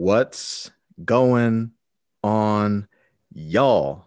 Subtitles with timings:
[0.00, 0.70] What's
[1.04, 1.72] going
[2.22, 2.86] on,
[3.34, 4.04] y'all?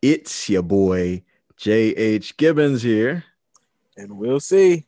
[0.00, 1.24] It's your boy
[1.56, 2.36] J.H.
[2.36, 3.24] Gibbons here.
[3.96, 4.86] And Will C.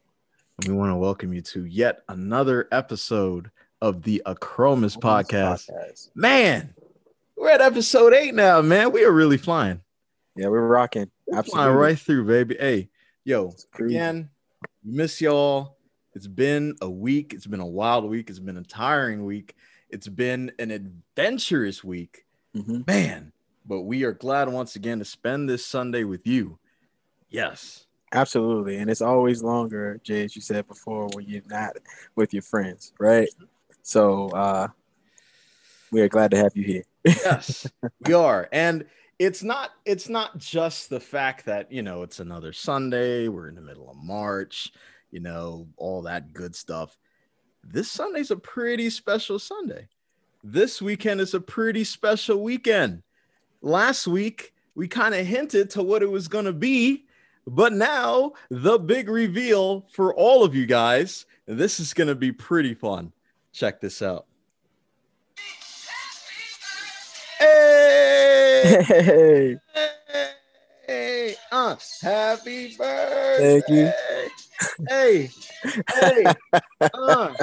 [0.65, 3.51] We want to welcome you to yet another episode
[3.83, 5.69] of the Achromous podcast.
[5.73, 6.11] podcast.
[6.15, 6.73] Man,
[7.37, 8.93] we're at episode eight now, man.
[8.93, 9.81] We are really flying.
[10.37, 11.11] Yeah, we're rocking.
[11.27, 12.57] We're flying right through, baby.
[12.61, 12.91] Hey,
[13.25, 14.31] yo, again,
[14.85, 15.79] miss y'all.
[16.15, 17.35] It's been a week.
[17.35, 18.31] It's been a wild week.
[18.31, 19.57] It's been a tiring week.
[19.91, 22.25] It's been an adventurous week,
[22.57, 22.83] mm-hmm.
[22.87, 23.33] man.
[23.67, 26.59] But we are glad once again to spend this Sunday with you.
[27.29, 27.87] Yes.
[28.13, 28.79] Absolutely.
[28.79, 31.77] And it's always longer, Jay, as you said before, when you're not
[32.17, 33.29] with your friends, right?
[33.83, 34.69] So uh
[35.91, 36.85] we are glad to have you here.
[37.05, 37.67] yes,
[38.07, 38.49] we are.
[38.53, 38.85] And
[39.19, 43.55] it's not it's not just the fact that you know it's another Sunday, we're in
[43.55, 44.73] the middle of March,
[45.11, 46.97] you know, all that good stuff.
[47.65, 49.89] This Sunday's a pretty special Sunday.
[50.43, 53.03] This weekend is a pretty special weekend.
[53.61, 57.07] Last week, we kind of hinted to what it was going to be,
[57.47, 61.27] but now the big reveal for all of you guys.
[61.47, 63.13] This is going to be pretty fun.
[63.53, 64.27] Check this out.
[67.39, 68.85] Hey!
[69.75, 69.95] Hey!
[70.89, 71.37] Hey!
[71.53, 73.61] Uh, happy birthday!
[73.61, 73.93] Thank you
[74.89, 75.31] hey,
[75.95, 76.25] hey,
[76.81, 77.35] uh,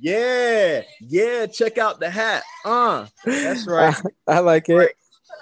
[0.00, 1.46] yeah, yeah.
[1.46, 2.42] Check out the hat.
[2.64, 3.94] Uh, that's right.
[4.26, 4.92] I, I like it.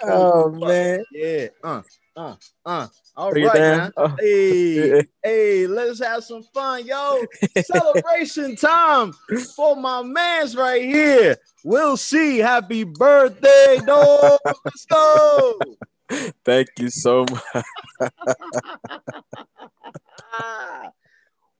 [0.03, 1.03] Oh man.
[1.11, 1.47] Yeah.
[1.63, 1.81] Uh,
[2.15, 2.87] uh, uh.
[3.17, 3.93] All Bring right, man.
[3.95, 4.13] Oh.
[4.19, 7.23] Hey, hey, let's have some fun, yo.
[7.63, 9.13] Celebration time
[9.55, 11.37] for my man's right here.
[11.63, 12.39] Will C.
[12.39, 14.39] Happy birthday, dog.
[14.65, 15.59] Let's go.
[16.45, 17.65] Thank you so much.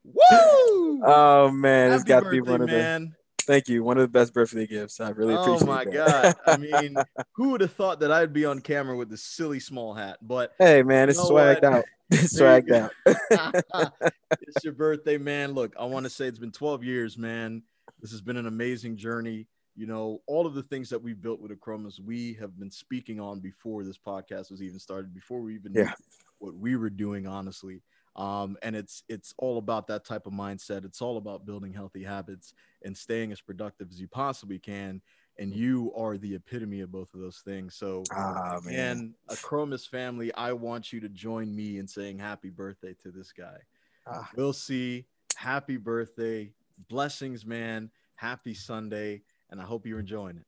[0.03, 1.01] Woo!
[1.03, 3.03] Oh man, Happy it's got to be one of man.
[3.03, 3.43] the.
[3.45, 3.83] Thank you.
[3.83, 4.99] One of the best birthday gifts.
[4.99, 5.63] I really appreciate it.
[5.63, 5.93] Oh my that.
[5.93, 6.35] god!
[6.47, 6.95] I mean,
[7.33, 10.17] who would have thought that I'd be on camera with this silly small hat?
[10.21, 11.73] But hey, man, it's swagged what?
[11.73, 11.85] out.
[12.11, 12.91] It's swagged out.
[14.41, 15.53] it's your birthday, man.
[15.53, 17.63] Look, I want to say it's been 12 years, man.
[18.01, 19.47] This has been an amazing journey.
[19.75, 23.19] You know, all of the things that we built with Achromous, we have been speaking
[23.19, 25.83] on before this podcast was even started, before we even yeah.
[25.83, 25.93] knew
[26.39, 27.81] what we were doing, honestly.
[28.15, 30.85] Um, and it's it's all about that type of mindset.
[30.85, 32.53] It's all about building healthy habits
[32.83, 35.01] and staying as productive as you possibly can
[35.37, 37.75] and you are the epitome of both of those things.
[37.75, 42.95] So ah, again Achromous family i want you to join me in saying happy birthday
[43.03, 43.57] to this guy.
[44.07, 44.29] Ah.
[44.35, 45.05] Will C.
[45.35, 46.51] Happy birthday.
[46.89, 47.89] Blessings man.
[48.15, 49.21] Happy sunday
[49.55, 50.45] and i hope you're enjoying it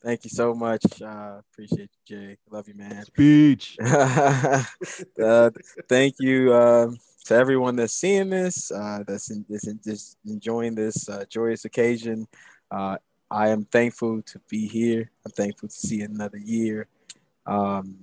[0.00, 1.02] Thank you so much.
[1.02, 2.38] Uh, appreciate you, Jay.
[2.50, 3.04] Love you, man.
[3.04, 3.76] Speech.
[3.84, 5.50] uh,
[5.88, 6.90] thank you uh,
[7.24, 11.64] to everyone that's seeing this, uh, that's, in, that's in, just enjoying this uh, joyous
[11.64, 12.28] occasion.
[12.70, 12.96] Uh,
[13.28, 15.10] I am thankful to be here.
[15.26, 16.86] I'm thankful to see another year.
[17.44, 17.96] Um,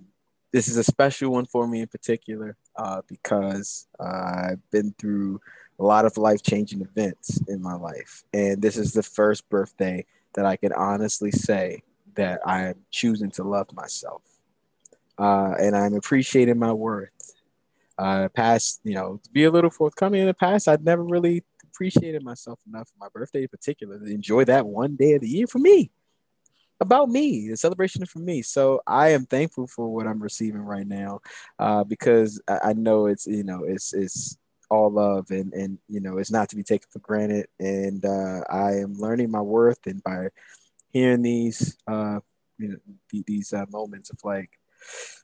[0.51, 5.39] this is a special one for me in particular uh, because I've been through
[5.79, 8.23] a lot of life changing events in my life.
[8.33, 10.05] And this is the first birthday
[10.35, 11.83] that I can honestly say
[12.15, 14.21] that I am choosing to love myself.
[15.17, 17.09] Uh, and I'm appreciating my worth.
[17.97, 21.43] Uh, past, you know, to be a little forthcoming in the past, I'd never really
[21.63, 25.29] appreciated myself enough for my birthday in particular to enjoy that one day of the
[25.29, 25.91] year for me,
[26.81, 28.41] about me, the celebration for me.
[28.41, 31.21] So I am thankful for what I'm receiving right now
[31.57, 34.37] uh, because I, I know it's, you know, it's, it's,
[34.75, 38.41] all love and and you know it's not to be taken for granted and uh,
[38.49, 40.27] i am learning my worth and by
[40.91, 42.19] hearing these uh
[42.57, 44.59] you know these uh, moments of like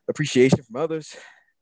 [0.07, 1.15] appreciation from others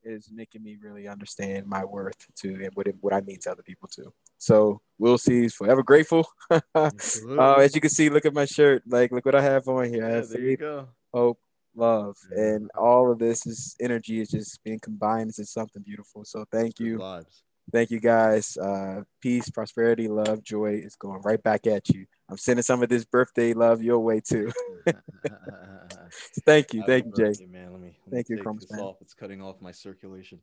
[0.03, 3.51] is making me really understand my worth too and what it, what I mean to
[3.51, 4.13] other people too.
[4.38, 5.45] So Will C.
[5.45, 6.27] Is forever grateful.
[6.50, 6.89] uh,
[7.35, 8.83] as you can see, look at my shirt.
[8.88, 10.09] Like, look what I have on here.
[10.09, 10.88] Yeah, there you go.
[11.13, 11.39] Hope,
[11.75, 12.44] love, yeah.
[12.44, 16.23] and all of this is energy is just being combined into something beautiful.
[16.23, 17.00] So thank you.
[17.00, 17.41] Vibes.
[17.72, 18.57] Thank you guys.
[18.57, 22.06] Uh, peace, prosperity, love, joy is going right back at you.
[22.30, 24.51] I'm sending some of this birthday love your way too.
[26.45, 27.45] thank you, thank you, Jay.
[27.45, 28.81] Man, let me, let thank me you, Crumbs, man.
[28.81, 28.98] Off.
[29.01, 30.39] It's cutting off my circulation,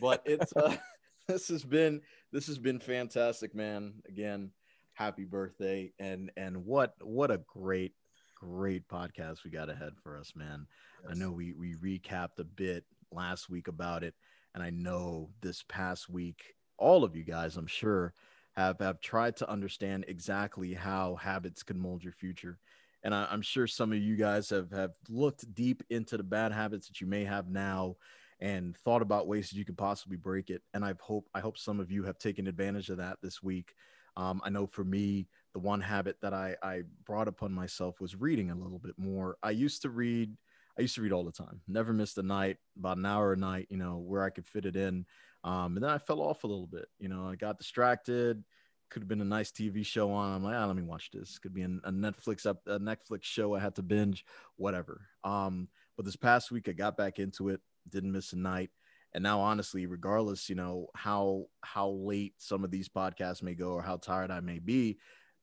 [0.00, 0.76] but it's uh,
[1.28, 2.00] this has been
[2.32, 3.94] this has been fantastic, man.
[4.08, 4.50] Again,
[4.94, 7.94] happy birthday, and and what what a great
[8.34, 10.66] great podcast we got ahead for us, man.
[11.02, 11.12] Yes.
[11.12, 14.14] I know we we recapped a bit last week about it,
[14.54, 18.14] and I know this past week all of you guys, I'm sure,
[18.56, 22.58] have have tried to understand exactly how habits can mold your future.
[23.02, 26.52] And I, am sure some of you guys have have looked deep into the bad
[26.52, 27.96] habits that you may have now
[28.40, 30.62] and thought about ways that you could possibly break it.
[30.74, 33.74] And I hope I hope some of you have taken advantage of that this week.
[34.16, 38.16] Um, I know for me, the one habit that I, I brought upon myself was
[38.16, 39.36] reading a little bit more.
[39.42, 40.34] I used to read,
[40.78, 43.36] I used to read all the time, never missed a night, about an hour a
[43.36, 45.04] night, you know, where I could fit it in.
[45.46, 48.42] Um, and then I fell off a little bit, you know, I got distracted.
[48.90, 50.34] Could have been a nice TV show on.
[50.34, 51.38] I'm like, ah, let me watch this.
[51.38, 54.24] Could be a Netflix up a Netflix show I had to binge,
[54.56, 55.02] whatever.
[55.24, 58.70] Um, but this past week I got back into it, didn't miss a night
[59.16, 63.70] and now honestly regardless you know how how late some of these podcasts may go
[63.70, 64.98] or how tired i may be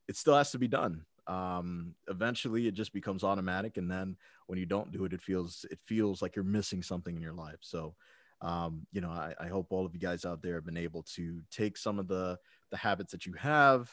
[0.08, 4.16] it still has to be done um eventually it just becomes automatic and then
[4.48, 7.34] when you don't do it it feels it feels like you're missing something in your
[7.34, 7.96] life so
[8.44, 11.04] um you know i, I hope all of you guys out there have been able
[11.16, 12.38] to take some of the
[12.70, 13.90] the habits that you have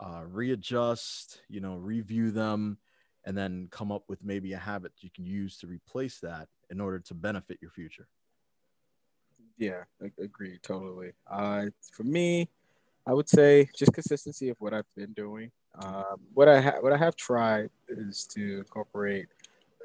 [0.00, 2.78] uh readjust you know review them
[3.24, 6.80] and then come up with maybe a habit you can use to replace that in
[6.80, 8.08] order to benefit your future
[9.58, 11.12] yeah, I agree totally.
[11.28, 12.48] Uh, for me,
[13.06, 15.50] I would say just consistency of what I've been doing.
[15.82, 19.26] Um, what I have what I have tried is to incorporate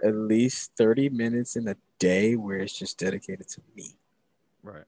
[0.04, 3.96] at least thirty minutes in a day where it's just dedicated to me.
[4.64, 4.86] Right.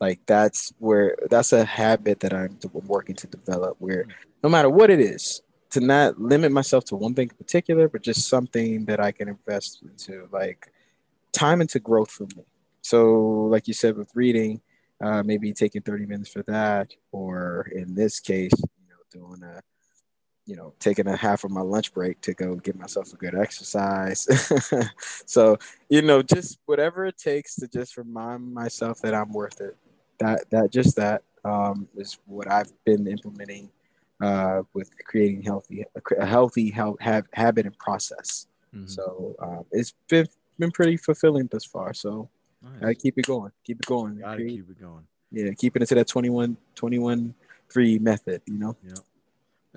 [0.00, 3.76] Like that's where that's a habit that I'm working to develop.
[3.80, 4.06] Where
[4.42, 8.02] no matter what it is, to not limit myself to one thing in particular, but
[8.02, 10.72] just something that I can invest into, like
[11.32, 12.44] time into growth for me.
[12.82, 14.60] So, like you said, with reading,
[15.02, 19.60] uh, maybe taking 30 minutes for that, or in this case, you know, doing a,
[20.48, 23.34] you know, taking a half of my lunch break to go give myself a good
[23.34, 24.26] exercise.
[25.26, 25.56] so,
[25.88, 29.76] you know, just whatever it takes to just remind myself that I'm worth it.
[30.18, 33.70] That that just that um, is what I've been implementing
[34.20, 35.84] uh, with creating healthy
[36.18, 38.48] a healthy health, have, habit and process.
[38.74, 38.86] Mm-hmm.
[38.86, 40.26] So um, it's been
[40.58, 41.94] been pretty fulfilling thus far.
[41.94, 42.28] So
[42.62, 42.80] Nice.
[42.80, 43.52] Gotta keep it going.
[43.64, 44.18] Keep it going.
[44.18, 45.04] Gotta keep it going.
[45.30, 47.34] Yeah, keeping it to that 21, 21
[47.70, 48.76] 3 method, you know?
[48.82, 48.94] Yeah.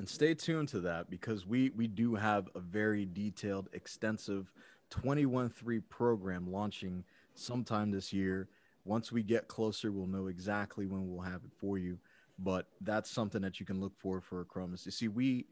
[0.02, 4.52] And stay tuned to that because we we do have a very detailed, extensive
[4.90, 7.04] 21-3 program launching
[7.36, 8.48] sometime this year.
[8.84, 12.00] Once we get closer, we'll know exactly when we'll have it for you.
[12.40, 14.88] But that's something that you can look for for Achromous.
[14.88, 15.46] You see, we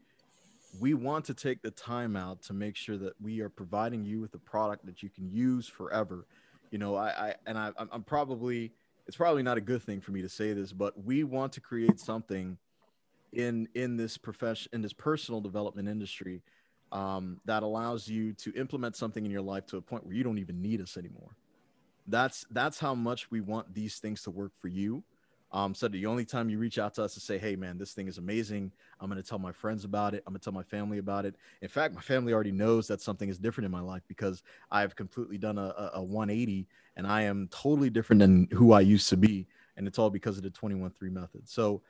[0.80, 4.18] we want to take the time out to make sure that we are providing you
[4.18, 6.26] with a product that you can use forever
[6.70, 8.72] you know, I, I and I, I'm probably
[9.06, 11.60] it's probably not a good thing for me to say this, but we want to
[11.60, 12.56] create something
[13.32, 16.42] in in this profession in this personal development industry
[16.92, 20.24] um, that allows you to implement something in your life to a point where you
[20.24, 21.36] don't even need us anymore.
[22.06, 25.04] That's that's how much we want these things to work for you.
[25.52, 27.92] Um, so the only time you reach out to us to say, "Hey, man, this
[27.92, 30.22] thing is amazing," I'm going to tell my friends about it.
[30.26, 31.34] I'm going to tell my family about it.
[31.60, 34.94] In fact, my family already knows that something is different in my life because I've
[34.94, 39.16] completely done a, a 180 and I am totally different than who I used to
[39.16, 39.46] be,
[39.76, 41.48] and it's all because of the 21-3 method.
[41.48, 41.82] So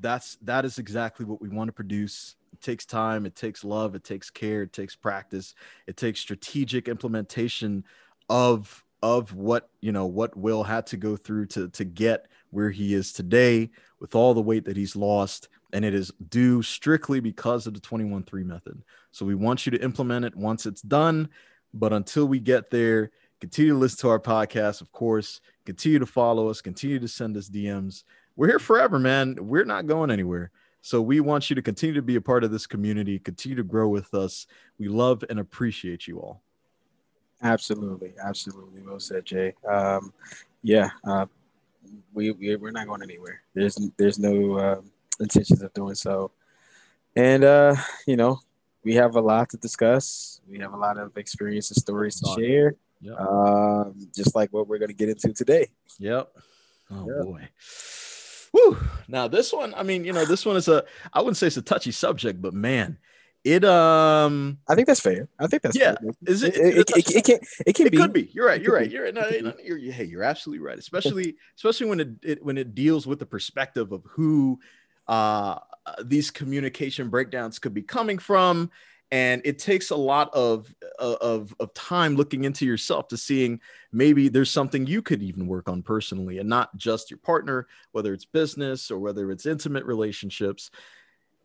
[0.00, 2.36] that's that is exactly what we want to produce.
[2.52, 5.54] It takes time, it takes love, it takes care, it takes practice,
[5.86, 7.84] it takes strategic implementation
[8.28, 12.70] of of what you know what Will had to go through to to get where
[12.70, 17.20] he is today with all the weight that he's lost and it is due strictly
[17.20, 18.82] because of the 21-3 method.
[19.10, 21.28] So we want you to implement it once it's done,
[21.74, 23.10] but until we get there,
[23.40, 27.36] continue to listen to our podcast, of course, continue to follow us, continue to send
[27.36, 28.04] us DMs.
[28.38, 29.34] We're here forever, man.
[29.40, 30.52] We're not going anywhere.
[30.80, 33.64] So we want you to continue to be a part of this community, continue to
[33.64, 34.46] grow with us.
[34.78, 36.40] We love and appreciate you all.
[37.42, 38.82] Absolutely, absolutely.
[38.82, 39.54] Well said, Jay.
[39.68, 40.12] Um,
[40.62, 41.26] yeah, uh,
[42.14, 43.42] we, we we're not going anywhere.
[43.54, 44.80] There's there's no uh,
[45.18, 46.30] intentions of doing so,
[47.16, 47.74] and uh,
[48.06, 48.38] you know
[48.84, 50.40] we have a lot to discuss.
[50.48, 52.76] We have a lot of experience and stories to share.
[53.00, 53.18] Yep.
[53.18, 55.66] Um, just like what we're going to get into today.
[55.98, 56.30] Yep.
[56.90, 57.22] Oh yep.
[57.26, 57.48] boy.
[58.52, 58.76] Woo.
[59.08, 61.56] Now this one, I mean, you know, this one is a I wouldn't say it's
[61.56, 62.98] a touchy subject, but man,
[63.44, 65.28] it um I think that's fair.
[65.38, 65.96] I think that's yeah.
[66.00, 66.10] Fair.
[66.26, 66.56] Is it?
[66.56, 67.98] It, it, it, it, can it can it be.
[67.98, 68.30] could be.
[68.32, 68.60] You're right.
[68.60, 68.90] You're right.
[68.90, 69.14] You're right.
[69.14, 70.78] No, no, you're, hey, you're absolutely right.
[70.78, 74.58] Especially especially when it, it when it deals with the perspective of who
[75.06, 75.58] uh
[76.04, 78.70] these communication breakdowns could be coming from
[79.10, 83.60] and it takes a lot of, uh, of of time looking into yourself to seeing
[83.92, 88.12] maybe there's something you could even work on personally and not just your partner whether
[88.12, 90.70] it's business or whether it's intimate relationships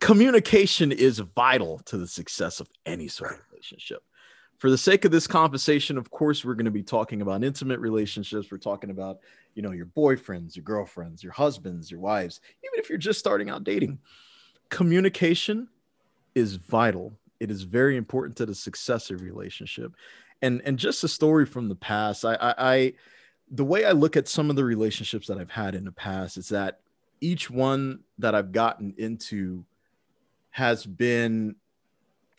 [0.04, 4.04] communication is vital to the success of any sort of relationship.
[4.58, 7.80] For the sake of this conversation, of course, we're going to be talking about intimate
[7.80, 8.52] relationships.
[8.52, 9.20] We're talking about,
[9.56, 13.50] you know, your boyfriends, your girlfriends, your husbands, your wives, even if you're just starting
[13.50, 13.98] out dating.
[14.70, 15.70] Communication
[16.36, 17.14] is vital.
[17.44, 19.94] It is very important to the success of relationship.
[20.42, 22.26] And and just a story from the past.
[22.26, 22.94] I, I, I
[23.52, 26.38] the way I look at some of the relationships that I've had in the past
[26.38, 26.80] is that
[27.22, 29.64] each one that I've gotten into
[30.52, 31.56] has been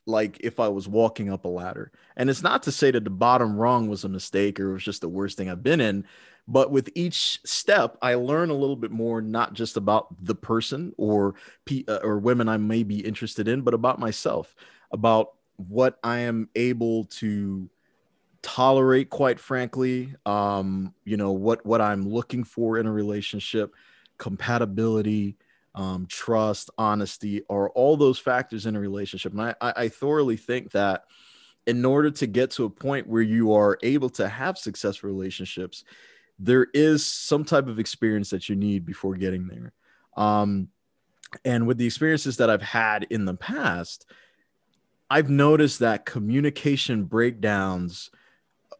[0.06, 1.92] like if I was walking up a ladder.
[2.16, 4.84] And it's not to say that the bottom rung was a mistake or it was
[4.84, 6.04] just the worst thing I've been in,
[6.46, 10.92] but with each step, I learn a little bit more, not just about the person
[10.98, 11.34] or
[11.88, 14.54] uh, or women I may be interested in, but about myself,
[14.94, 17.68] about what I am able to
[18.42, 20.14] tolerate, quite frankly.
[20.24, 23.74] Um, you know what what I'm looking for in a relationship,
[24.18, 25.36] compatibility,
[25.74, 29.32] um, trust, honesty are all those factors in a relationship.
[29.32, 31.06] And I, I, thoroughly think that
[31.66, 35.82] in order to get to a point where you are able to have successful relationships,
[36.38, 39.72] there is some type of experience that you need before getting there.
[40.16, 40.68] Um,
[41.44, 44.06] and with the experiences that I've had in the past,
[45.14, 48.10] I've noticed that communication breakdowns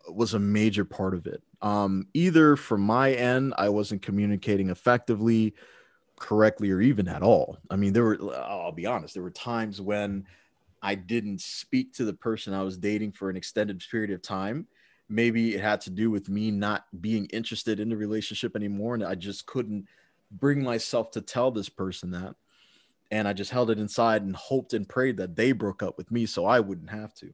[0.09, 1.41] was a major part of it.
[1.63, 5.55] Um, either from my end, I wasn't communicating effectively,
[6.19, 7.59] correctly or even at all.
[7.71, 10.27] I mean, there were, I'll be honest, there were times when
[10.83, 14.67] I didn't speak to the person I was dating for an extended period of time.
[15.09, 18.95] Maybe it had to do with me not being interested in the relationship anymore.
[18.95, 19.87] And I just couldn't
[20.33, 22.35] bring myself to tell this person that.
[23.15, 26.11] And I just held it inside and hoped and prayed that they broke up with
[26.11, 27.33] me so I wouldn't have to.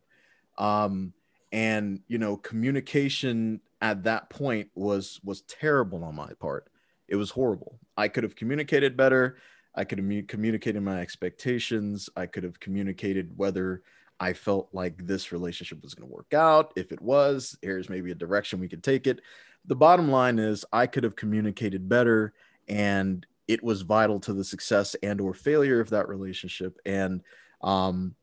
[0.59, 1.15] Um,
[1.53, 6.71] and you know, communication at that point was was terrible on my part
[7.11, 7.79] it was horrible.
[7.97, 9.37] I could have communicated better.
[9.75, 12.09] I could have communicated my expectations.
[12.17, 13.83] I could have communicated whether
[14.21, 16.73] I felt like this relationship was going to work out.
[16.77, 19.21] If it was, here's maybe a direction we could take it.
[19.67, 22.33] The bottom line is I could have communicated better
[22.69, 27.23] and it was vital to the success and or failure of that relationship and
[27.63, 28.15] um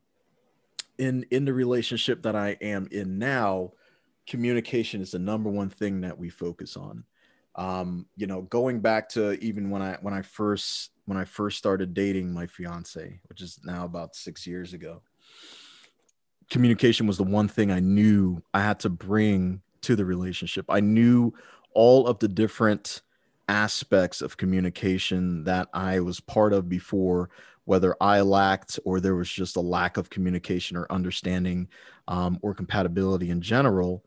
[0.97, 3.71] in in the relationship that I am in now
[4.25, 7.03] communication is the number one thing that we focus on
[7.57, 11.57] um, you know, going back to even when I when I first when I first
[11.57, 15.01] started dating my fiance, which is now about six years ago,
[16.51, 20.65] communication was the one thing I knew I had to bring to the relationship.
[20.69, 21.33] I knew
[21.73, 23.01] all of the different
[23.47, 27.29] aspects of communication that I was part of before,
[27.65, 31.67] whether I lacked or there was just a lack of communication or understanding
[32.07, 34.03] um, or compatibility in general.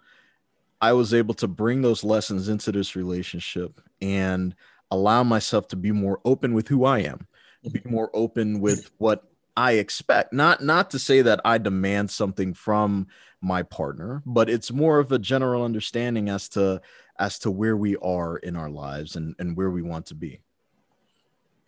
[0.81, 4.55] I was able to bring those lessons into this relationship and
[4.91, 7.27] allow myself to be more open with who I am,
[7.63, 7.91] be mm-hmm.
[7.91, 9.30] more open with what
[9.61, 10.33] I expect.
[10.33, 13.09] Not not to say that I demand something from
[13.43, 16.81] my partner, but it's more of a general understanding as to
[17.19, 20.41] as to where we are in our lives and, and where we want to be.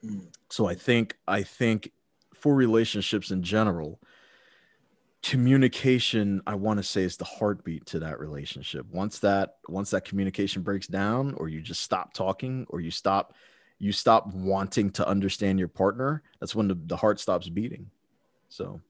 [0.03, 0.29] Mm.
[0.49, 1.93] So I think I think
[2.35, 4.01] for relationships in general,
[5.23, 10.05] communication i want to say is the heartbeat to that relationship once that once that
[10.05, 13.33] communication breaks down or you just stop talking or you stop
[13.83, 17.91] you stop wanting to understand your partner that's when the, the heart stops beating.
[18.49, 18.81] So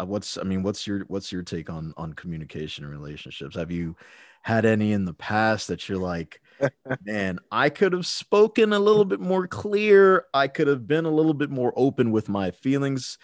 [0.00, 3.54] uh, what's i mean what's your what's your take on on communication and relationships?
[3.54, 3.94] Have you
[4.40, 6.40] had any in the past that you're like
[7.04, 10.24] man i could have spoken a little bit more clear.
[10.32, 13.18] I could have been a little bit more open with my feelings.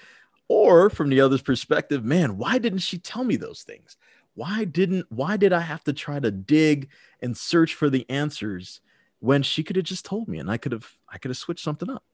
[0.51, 3.97] Or from the other's perspective, man, why didn't she tell me those things?
[4.35, 6.91] Why didn't why did I have to try to dig
[7.23, 8.81] and search for the answers
[9.21, 11.65] when she could have just told me and I could have I could have switched
[11.65, 12.05] something up?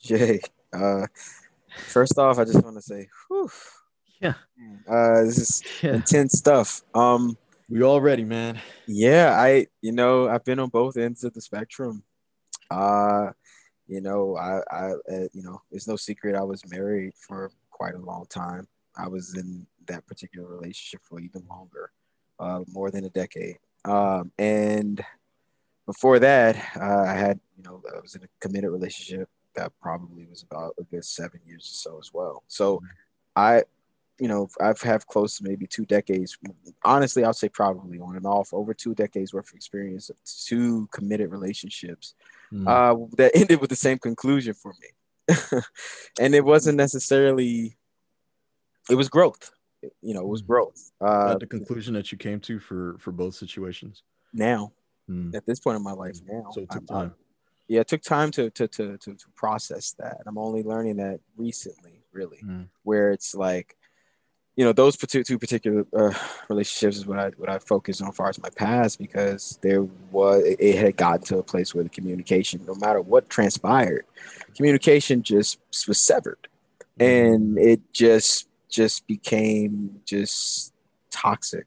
[0.00, 0.40] Jay,
[0.72, 1.06] uh
[1.86, 3.50] first off, I just want to say, whew,
[4.20, 4.34] yeah,
[4.88, 5.94] uh, this is yeah.
[5.94, 6.82] intense stuff.
[6.94, 7.36] Um,
[7.68, 8.60] we all ready, man.
[8.86, 12.02] Yeah, I, you know, I've been on both ends of the spectrum.
[12.70, 13.30] Uh,
[13.86, 17.94] you know, I, I, uh, you know, it's no secret I was married for quite
[17.94, 18.68] a long time.
[18.96, 21.90] I was in that particular relationship for even longer,
[22.38, 23.56] uh, more than a decade.
[23.84, 25.02] Um, and
[25.90, 30.24] before that, uh, I had, you know, I was in a committed relationship that probably
[30.26, 32.44] was about a good seven years or so as well.
[32.46, 32.80] So
[33.34, 33.64] I,
[34.20, 36.38] you know, I've have close to maybe two decades.
[36.84, 40.16] Honestly, I'll say probably on and off over two decades worth of experience of
[40.46, 42.14] two committed relationships
[42.52, 42.68] mm.
[42.68, 45.36] uh, that ended with the same conclusion for me.
[46.20, 47.76] and it wasn't necessarily
[48.88, 49.52] it was growth
[50.02, 50.48] you know it was mm.
[50.48, 54.72] growth uh the conclusion that you came to for for both situations now
[55.10, 55.34] mm.
[55.34, 56.32] at this point in my life mm.
[56.32, 57.12] now so it took time
[57.68, 61.20] yeah it took time to, to to to to process that i'm only learning that
[61.36, 62.66] recently really mm.
[62.82, 63.76] where it's like
[64.60, 66.12] you know those two particular uh,
[66.50, 69.84] relationships is what I what I focus on as far as my past because there
[70.10, 74.04] was it had gotten to a place where the communication, no matter what transpired,
[74.54, 76.48] communication just was severed,
[76.98, 77.64] and mm.
[77.64, 80.74] it just just became just
[81.10, 81.66] toxic.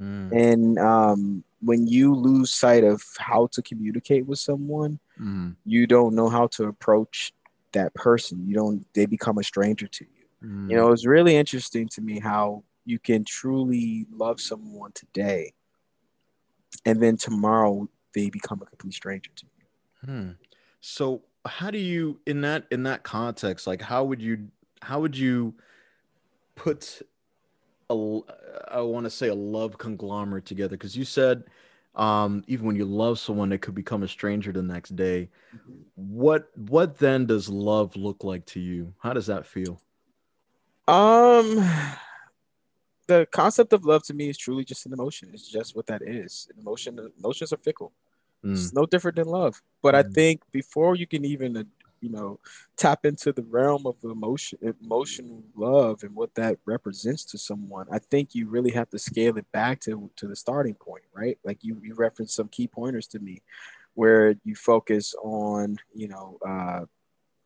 [0.00, 0.32] Mm.
[0.32, 5.54] And um, when you lose sight of how to communicate with someone, mm.
[5.64, 7.32] you don't know how to approach
[7.72, 8.46] that person.
[8.46, 10.48] You don't they become a stranger to you.
[10.48, 10.70] Mm.
[10.70, 15.52] You know, it's really interesting to me how you can truly love someone today
[16.84, 20.08] and then tomorrow they become a complete stranger to you.
[20.08, 20.30] Hmm.
[20.80, 24.48] So how do you in that in that context like how would you
[24.82, 25.54] how would you
[26.54, 27.00] put
[27.90, 28.20] a
[28.68, 31.44] I want to say a love conglomerate together because you said
[31.96, 35.28] um even when you love someone it could become a stranger the next day
[35.96, 39.80] what what then does love look like to you how does that feel
[40.88, 41.64] Um,
[43.08, 45.30] the concept of love to me is truly just an emotion.
[45.34, 46.48] It's just what that is.
[46.54, 47.92] An emotion, emotions are fickle.
[48.44, 49.62] Mm, It's no different than love.
[49.82, 50.14] But I Mhm.
[50.14, 51.70] think before you can even,
[52.00, 52.38] you know,
[52.76, 57.98] tap into the realm of emotion, emotional love, and what that represents to someone, I
[57.98, 61.38] think you really have to scale it back to to the starting point, right?
[61.44, 63.42] Like you, you referenced some key pointers to me,
[63.94, 66.84] where you focus on, you know, uh,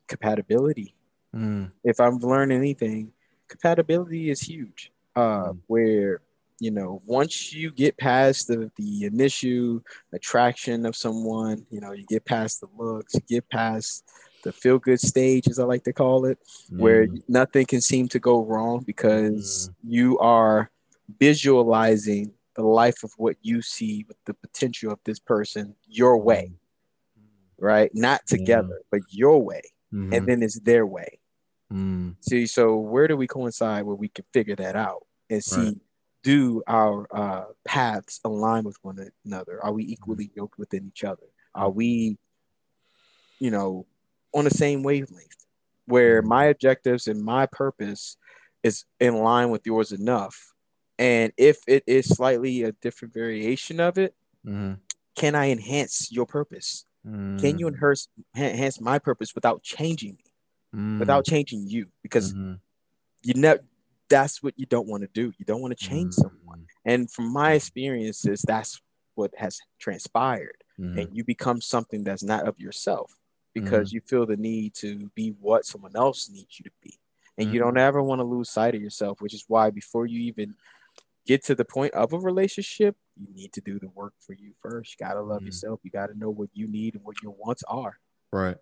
[0.08, 0.94] compatibility.
[1.34, 3.12] mm, If I'm learning anything,
[3.49, 4.90] compatibility is huge.
[5.16, 5.61] Uh, Mm.
[5.68, 6.23] where
[6.61, 9.80] you know once you get past the the initial
[10.12, 14.04] attraction of someone, you know you get past the looks, you get past
[14.44, 16.38] the feel good stage, as I like to call it,
[16.70, 20.70] where mm, nothing can seem to go wrong because you are
[21.18, 26.52] visualizing the life of what you see with the potential of this person your way,
[27.58, 27.90] right?
[27.94, 28.36] Not Yeah.
[28.36, 31.18] together, but your way, mhm, and then it's their way.
[31.72, 35.56] mm, See, so where do we coincide where we can figure that out and see
[35.56, 35.76] Right.
[36.22, 39.62] do our uh, paths align with one another?
[39.64, 41.26] Are we equally yoked within each other?
[41.54, 42.16] Are we,
[43.40, 43.86] you know,
[44.34, 45.46] on the same wavelength
[45.86, 48.16] where my objectives and my purpose
[48.62, 50.52] is in line with yours enough?
[50.98, 54.14] And if it is slightly a different variation of it,
[54.44, 54.80] mhm,
[55.16, 56.84] can I enhance your purpose?
[57.38, 60.24] Can you mm, enhance enhance my purpose without changing me,
[60.74, 61.88] mm, without changing you?
[62.02, 62.60] Because mhm,
[63.22, 63.58] you know
[64.08, 65.32] that's what you don't want to do.
[65.38, 66.32] You don't want to change someone.
[66.42, 68.80] mm, And from my experiences, that's
[69.14, 70.56] what has transpired.
[70.78, 73.12] mhm, And you become something that's not of yourself
[73.54, 76.98] because you feel the need to be what someone else needs you to be.
[77.38, 80.20] And you don't ever want to lose sight of yourself, which is why before you
[80.20, 80.54] even
[81.26, 84.52] get to the point of a relationship, you need to do the work for you
[84.60, 84.92] first.
[84.92, 85.46] You gotta love Mhm.
[85.46, 85.80] yourself.
[85.82, 87.98] You gotta know what you need and what your wants are.
[88.32, 88.56] Right.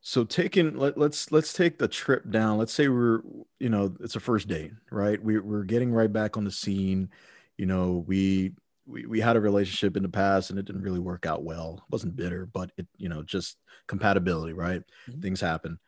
[0.00, 2.58] So taking let, let's let's take the trip down.
[2.58, 3.20] Let's say we're
[3.60, 5.22] you know it's a first date, right?
[5.22, 7.08] We we're getting right back on the scene.
[7.56, 8.52] You know, we
[8.86, 11.76] we we had a relationship in the past and it didn't really work out well.
[11.78, 14.82] It wasn't bitter, but it you know just compatibility, right?
[15.08, 15.22] Mhm.
[15.22, 15.78] Things happen.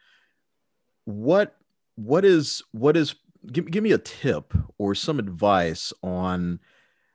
[1.04, 1.56] What
[1.96, 3.14] what is what is
[3.52, 6.60] give, give me a tip or some advice on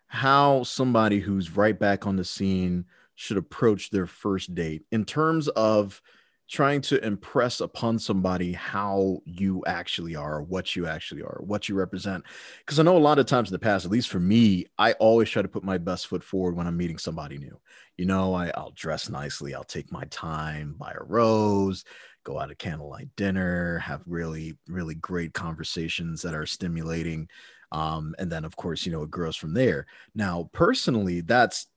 [0.08, 5.48] how somebody who's right back on the scene should approach their first date in terms
[5.50, 6.02] of
[6.50, 11.76] trying to impress upon somebody how you actually are, what you actually are, what you
[11.76, 12.24] represent.
[12.60, 14.94] Because I know a lot of times in the past, at least for me, I
[14.94, 17.60] always try to put my best foot forward when I'm meeting somebody new.
[17.98, 21.86] You know, I, I'll dress nicely, I'll take my time, buy a rose,
[22.24, 27.30] go out to candlelight dinner, have really, really great conversations that are stimulating.
[27.72, 29.86] Um, and then of course, you know, it grows from there.
[30.16, 31.68] Now, personally, that's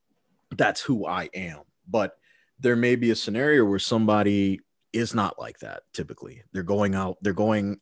[0.49, 1.61] that's who I am.
[1.87, 2.17] But
[2.59, 4.59] there may be a scenario where somebody
[4.91, 6.43] is not like that typically.
[6.53, 7.79] They're going out, they're going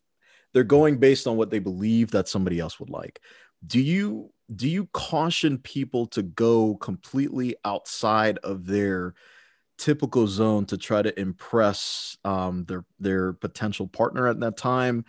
[0.53, 3.21] they're going based on what they believe that somebody else would like.
[3.65, 9.13] Do you do you caution people to go completely outside of their
[9.77, 15.05] typical zone to try to impress um, their their potential partner at that time?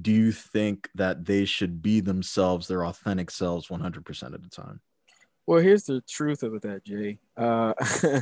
[0.00, 4.80] Do you think that they should be themselves, their authentic selves, 100% of the time?
[5.46, 7.18] Well, here's the truth of that, Jay.
[7.36, 7.74] Uh,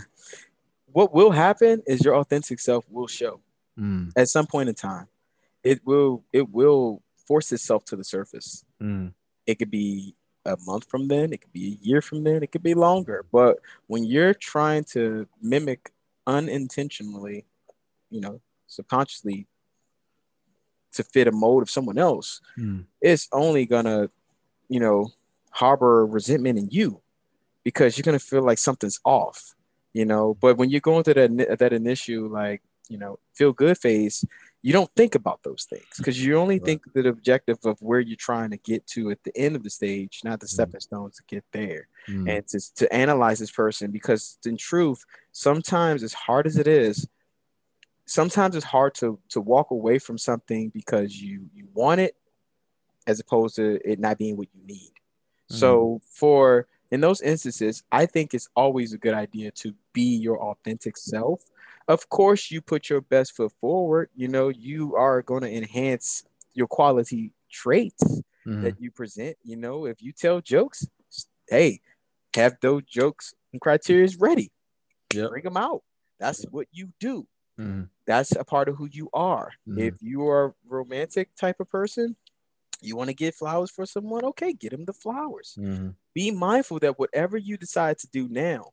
[0.93, 3.41] what will happen is your authentic self will show
[3.79, 5.09] Mm, at some point in time.
[5.65, 8.65] It will it will force itself to the surface.
[8.83, 9.15] mm,
[9.47, 12.53] It could be a month from then, it could be a year from then, it
[12.53, 13.25] could be longer.
[13.33, 15.91] But when you're trying to mimic
[16.27, 17.47] unintentionally,
[18.11, 19.47] you know, subconsciously
[20.93, 24.11] to fit a mold of someone else, mm, it's only gonna,
[24.69, 25.11] you know,
[25.51, 27.01] harbor resentment in you
[27.65, 29.55] because you're gonna feel like something's off,
[29.93, 30.35] you know.
[30.35, 34.25] But when you're going through that that initial like, you know, feel good phase,
[34.63, 36.61] you don't think about those things because you only Right.
[36.61, 39.71] think the objective of where you're trying to get to at the end of the
[39.71, 40.49] stage, not the Mhm.
[40.49, 41.89] stepping stones to get there.
[42.09, 46.67] mm, And to, to analyze this person because in truth, sometimes as hard as it
[46.69, 47.09] is,
[48.07, 52.17] sometimes it's hard to to walk away from something because you you want it
[53.07, 54.93] as opposed to it not being what you need.
[55.49, 60.41] So for in those instances, I think it's always a good idea to be your
[60.41, 61.43] authentic self
[61.89, 66.25] of course you put your best foot forward you know you are going to enhance
[66.55, 68.05] your quality traits
[68.47, 68.63] mm-hmm.
[68.63, 70.87] that you present you know if you tell jokes
[71.49, 71.81] hey
[72.35, 74.51] have those jokes and criteria ready
[75.13, 75.31] yep.
[75.31, 75.83] bring them out
[76.19, 77.27] that's what you do
[77.59, 77.83] mm-hmm.
[78.07, 79.81] that's a part of who you are mm-hmm.
[79.81, 82.17] if you are a romantic type of person
[82.85, 85.91] you want to get flowers for someone okay get them the flowers mm-hmm.
[86.15, 88.67] be mindful that whatever you decide to do now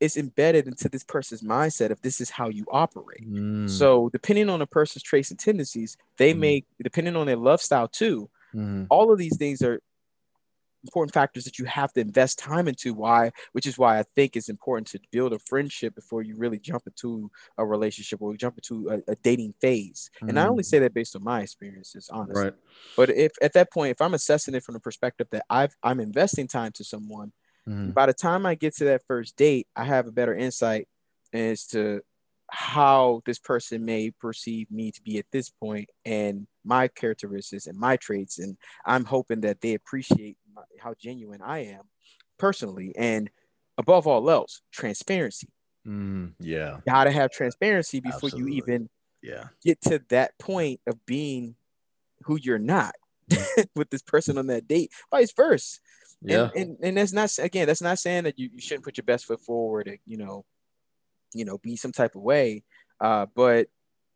[0.00, 3.28] is embedded into this person's mindset if this is how you operate.
[3.28, 3.68] Mm.
[3.68, 6.38] So depending on a person's traits and tendencies, they mm.
[6.38, 8.30] may depending on their love style too.
[8.54, 8.86] Mm.
[8.90, 9.80] All of these things are
[10.84, 14.36] important factors that you have to invest time into why which is why i think
[14.36, 18.56] it's important to build a friendship before you really jump into a relationship or jump
[18.56, 20.28] into a, a dating phase mm.
[20.28, 22.54] and i only say that based on my experiences honestly right.
[22.96, 26.00] but if at that point if i'm assessing it from the perspective that i've i'm
[26.00, 27.32] investing time to someone
[27.68, 27.90] Mm-hmm.
[27.90, 30.88] By the time I get to that first date, I have a better insight
[31.32, 32.00] as to
[32.50, 37.78] how this person may perceive me to be at this point and my characteristics and
[37.78, 38.38] my traits.
[38.38, 41.82] And I'm hoping that they appreciate my, how genuine I am
[42.38, 42.92] personally.
[42.96, 43.30] And
[43.76, 45.48] above all else, transparency.
[45.86, 46.76] Mm, yeah.
[46.76, 48.52] You gotta have transparency before Absolutely.
[48.52, 48.88] you even
[49.22, 51.56] yeah get to that point of being
[52.22, 52.94] who you're not
[53.30, 53.66] mm.
[53.74, 54.92] with this person on that date.
[55.10, 55.78] Vice versa.
[56.20, 56.50] Yeah.
[56.54, 59.04] And, and, and that's not again, that's not saying that you, you shouldn't put your
[59.04, 60.44] best foot forward, you know,
[61.32, 62.64] you know, be some type of way.
[63.00, 63.68] Uh, but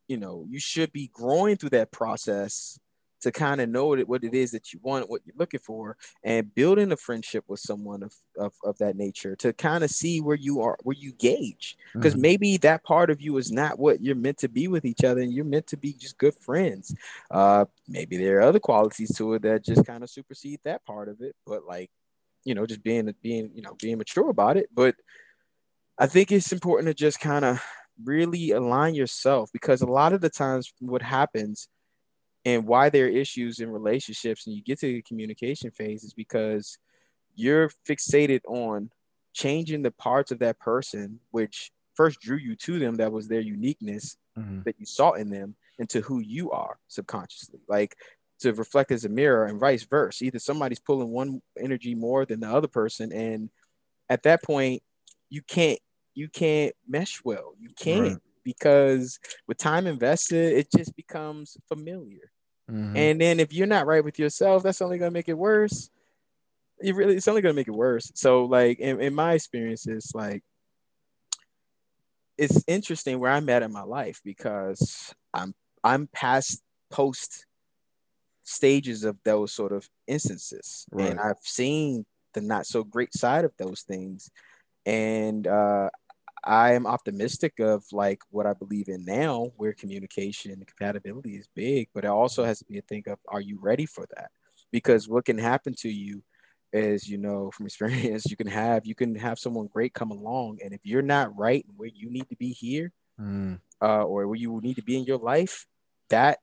[0.08, 2.78] you know, you should be growing through that process
[3.22, 6.54] to kind of know what it is that you want, what you're looking for, and
[6.54, 10.36] building a friendship with someone of, of, of that nature to kind of see where
[10.36, 11.76] you are, where you gauge.
[11.94, 12.22] Because mm-hmm.
[12.22, 15.20] maybe that part of you is not what you're meant to be with each other,
[15.20, 16.94] and you're meant to be just good friends.
[17.30, 21.08] Uh, maybe there are other qualities to it that just kind of supersede that part
[21.08, 21.34] of it.
[21.46, 21.90] But like,
[22.44, 24.68] you know, just being being, you know, being mature about it.
[24.74, 24.96] But
[25.98, 27.62] I think it's important to just kind of
[28.02, 31.68] really align yourself because a lot of the times what happens
[32.44, 36.14] and why there are issues in relationships and you get to the communication phase is
[36.14, 36.78] because
[37.34, 38.90] you're fixated on
[39.32, 43.40] changing the parts of that person which first drew you to them that was their
[43.40, 44.62] uniqueness mm-hmm.
[44.64, 47.96] that you saw in them into who you are subconsciously like
[48.40, 52.40] to reflect as a mirror and vice versa either somebody's pulling one energy more than
[52.40, 53.50] the other person and
[54.10, 54.82] at that point
[55.30, 55.78] you can't
[56.14, 58.18] you can't mesh well you can't right.
[58.44, 62.31] because with time invested it just becomes familiar
[62.70, 62.96] Mm-hmm.
[62.96, 65.90] And then if you're not right with yourself, that's only gonna make it worse.
[66.80, 68.10] It really, it's only gonna make it worse.
[68.14, 70.42] So, like in, in my experiences, like
[72.38, 77.46] it's interesting where I'm at in my life because I'm I'm past post
[78.44, 81.10] stages of those sort of instances, right.
[81.10, 84.30] and I've seen the not so great side of those things,
[84.86, 85.90] and uh,
[86.44, 91.48] I am optimistic of like what I believe in now, where communication and compatibility is
[91.54, 94.30] big, but it also has to be a thing of are you ready for that?
[94.70, 96.22] Because what can happen to you
[96.72, 100.58] is, you know, from experience, you can have you can have someone great come along,
[100.64, 103.58] and if you're not right where you need to be here, mm.
[103.80, 105.66] uh, or where you need to be in your life,
[106.10, 106.38] that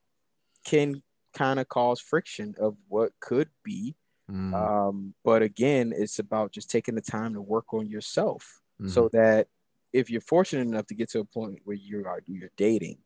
[0.64, 1.02] can
[1.34, 3.94] kind of cause friction of what could be.
[4.30, 4.54] Mm.
[4.54, 8.88] Um, but again, it's about just taking the time to work on yourself mm.
[8.88, 9.16] so mm-hmm.
[9.16, 9.48] that
[9.92, 12.98] if you're fortunate enough to get to a point where you are you're dating,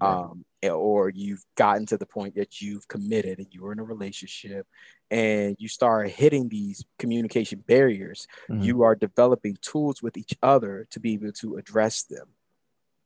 [0.00, 4.66] um, or you've gotten to the point that you've committed and you're in a relationship
[5.10, 8.62] and you start hitting these communication barriers, mm-hmm.
[8.62, 12.28] you are developing tools with each other to be able to address them,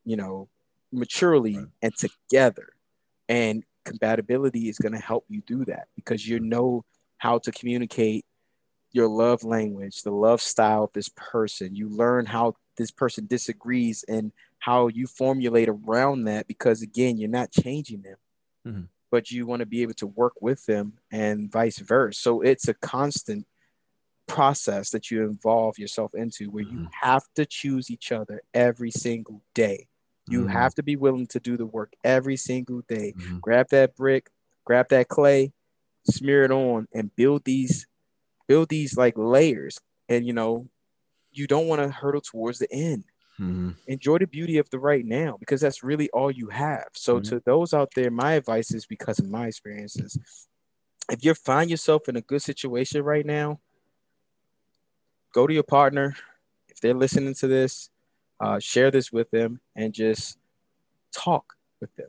[0.05, 0.49] you know,
[0.93, 1.67] maturely right.
[1.83, 2.71] and together.
[3.29, 6.85] And compatibility is going to help you do that because you know
[7.19, 8.25] how to communicate
[8.93, 11.75] your love language, the love style of this person.
[11.75, 17.29] You learn how this person disagrees and how you formulate around that because again you're
[17.29, 18.17] not changing them
[18.67, 18.83] mm-hmm.
[19.11, 22.69] but you want to be able to work with them and vice versa so it's
[22.69, 23.47] a constant
[24.27, 26.83] process that you involve yourself into where mm-hmm.
[26.83, 29.87] you have to choose each other every single day
[30.29, 30.51] you mm-hmm.
[30.51, 33.39] have to be willing to do the work every single day mm-hmm.
[33.39, 34.31] grab that brick
[34.65, 35.53] grab that clay
[36.11, 37.87] smear it on and build these
[38.47, 40.69] build these like layers and you know
[41.33, 43.05] you don't want to hurdle towards the end.
[43.41, 43.71] Mm-hmm.
[43.87, 46.89] Enjoy the beauty of the right now because that's really all you have.
[46.95, 47.37] So, mm-hmm.
[47.37, 50.19] to those out there, my advice is because of my experiences.
[51.11, 53.61] If you find yourself in a good situation right now,
[55.33, 56.17] go to your partner.
[56.69, 57.91] If they're listening to this,
[58.41, 60.39] uh, share this with them and just
[61.13, 62.09] talk with them.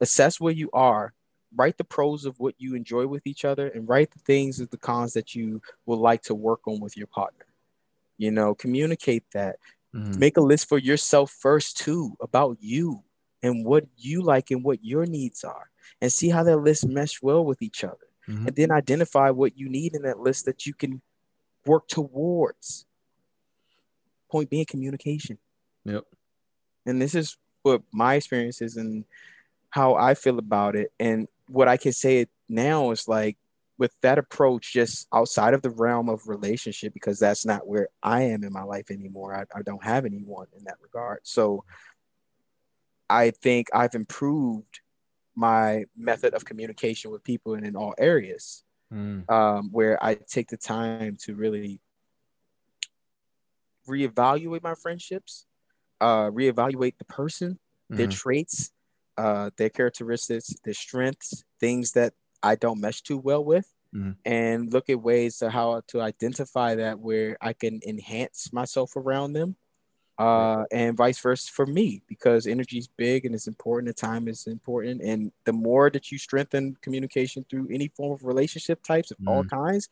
[0.00, 1.12] Assess where you are.
[1.54, 4.70] Write the pros of what you enjoy with each other and write the things of
[4.70, 7.44] the cons that you would like to work on with your partner
[8.20, 9.56] you know communicate that
[9.94, 10.18] Mm-hmm.
[10.18, 13.02] Make a list for yourself first too about you
[13.42, 17.20] and what you like and what your needs are, and see how that list mesh
[17.22, 17.96] well with each other.
[18.28, 18.46] Mm-hmm.
[18.46, 21.00] And then identify what you need in that list that you can
[21.66, 22.86] work towards.
[24.30, 25.38] Point being communication.
[25.84, 26.04] Yep.
[26.86, 29.04] And this is what my experience is and
[29.70, 30.92] how I feel about it.
[31.00, 33.36] And what I can say now is like
[33.80, 38.24] with that approach, just outside of the realm of relationship, because that's not where I
[38.24, 39.34] am in my life anymore.
[39.34, 41.20] I, I don't have anyone in that regard.
[41.22, 41.64] So
[43.08, 44.80] I think I've improved
[45.34, 48.62] my method of communication with people and in all areas
[48.92, 49.28] mm.
[49.30, 51.80] um, where I take the time to really
[53.88, 55.46] reevaluate my friendships,
[56.02, 57.96] uh, reevaluate the person, mm-hmm.
[57.96, 58.72] their traits,
[59.16, 64.12] uh, their characteristics, their strengths, things that I don't mesh too well with, mm-hmm.
[64.24, 69.32] and look at ways to how to identify that where I can enhance myself around
[69.32, 69.56] them
[70.20, 73.88] uh, and vice versa for me because energy is big and it's important.
[73.88, 78.24] The time is important, and the more that you strengthen communication through any form of
[78.24, 79.28] relationship types of mm.
[79.28, 79.88] all kinds,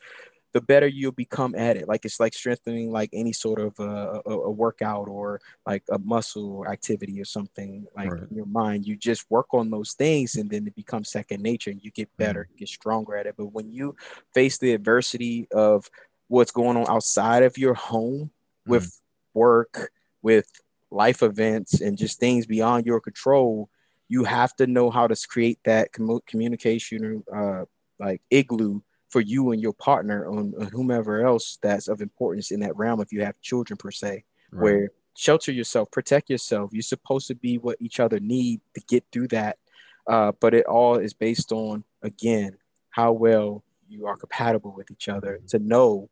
[0.52, 1.88] the better you'll become at it.
[1.88, 5.98] Like it's like strengthening like any sort of uh, a, a, workout or like a
[5.98, 8.22] muscle activity or something like right.
[8.30, 8.86] in your mind.
[8.86, 12.08] You just work on those things and then it becomes second nature and you get
[12.16, 12.58] better, mm.
[12.58, 13.34] get stronger at it.
[13.36, 13.94] But when you
[14.32, 15.90] face the adversity of
[16.28, 18.30] what's going on outside of your home
[18.66, 18.70] mm.
[18.70, 19.00] with
[19.34, 19.90] work,
[20.22, 20.50] with
[20.90, 23.68] life events and just things beyond your control,
[24.08, 27.64] you have to know how to create that com- communication, uh,
[28.00, 32.60] like igloo for you and your partner on, on, whomever else that's of importance in
[32.60, 33.00] that realm.
[33.00, 34.62] If you have children per se, right.
[34.62, 36.70] where shelter yourself, protect yourself.
[36.72, 39.58] You're supposed to be what each other need to get through that.
[40.06, 42.56] Uh, but it all is based on again
[42.90, 45.46] how well you are compatible with each other mm-hmm.
[45.46, 46.10] to know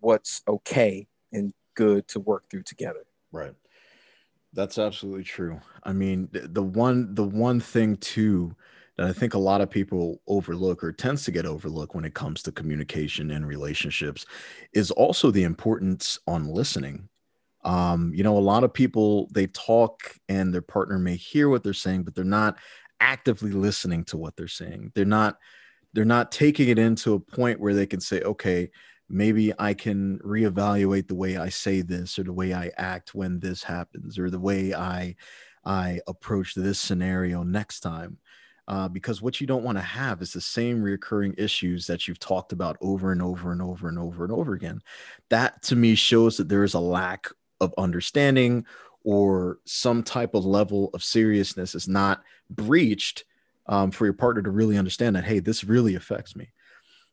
[0.00, 3.04] what's okay and good to work through together.
[3.32, 3.54] Right.
[4.52, 5.60] That's absolutely true.
[5.82, 8.56] I mean, the one the one thing too
[8.96, 12.14] that I think a lot of people overlook or tends to get overlooked when it
[12.14, 14.24] comes to communication and relationships
[14.72, 17.08] is also the importance on listening.
[17.64, 21.62] Um, you know, a lot of people they talk and their partner may hear what
[21.62, 22.58] they're saying, but they're not
[23.00, 24.92] actively listening to what they're saying.
[24.94, 25.36] They're not
[25.92, 28.70] they're not taking it into a point where they can say, okay,
[29.08, 33.40] maybe I can reevaluate the way I say this or the way I act when
[33.40, 35.16] this happens or the way I
[35.64, 38.18] I approach this scenario next time.
[38.68, 42.18] Uh, because what you don't want to have is the same recurring issues that you've
[42.18, 44.80] talked about over and over and over and over and over again.
[45.30, 47.28] That to me shows that there is a lack
[47.60, 48.66] of understanding
[49.04, 53.24] or some type of level of seriousness is not breached
[53.66, 56.48] um, for your partner to really understand that, hey, this really affects me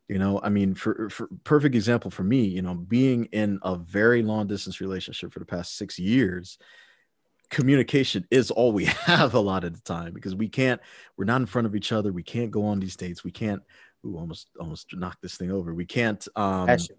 [0.10, 3.76] you know i mean for, for perfect example for me you know being in a
[3.76, 6.58] very long distance relationship for the past six years
[7.54, 10.82] communication is all we have a lot of the time because we can't
[11.18, 13.62] we're not in front of each other we can't go on these dates we can't
[14.06, 16.96] ooh, almost almost knock this thing over we can't um passion.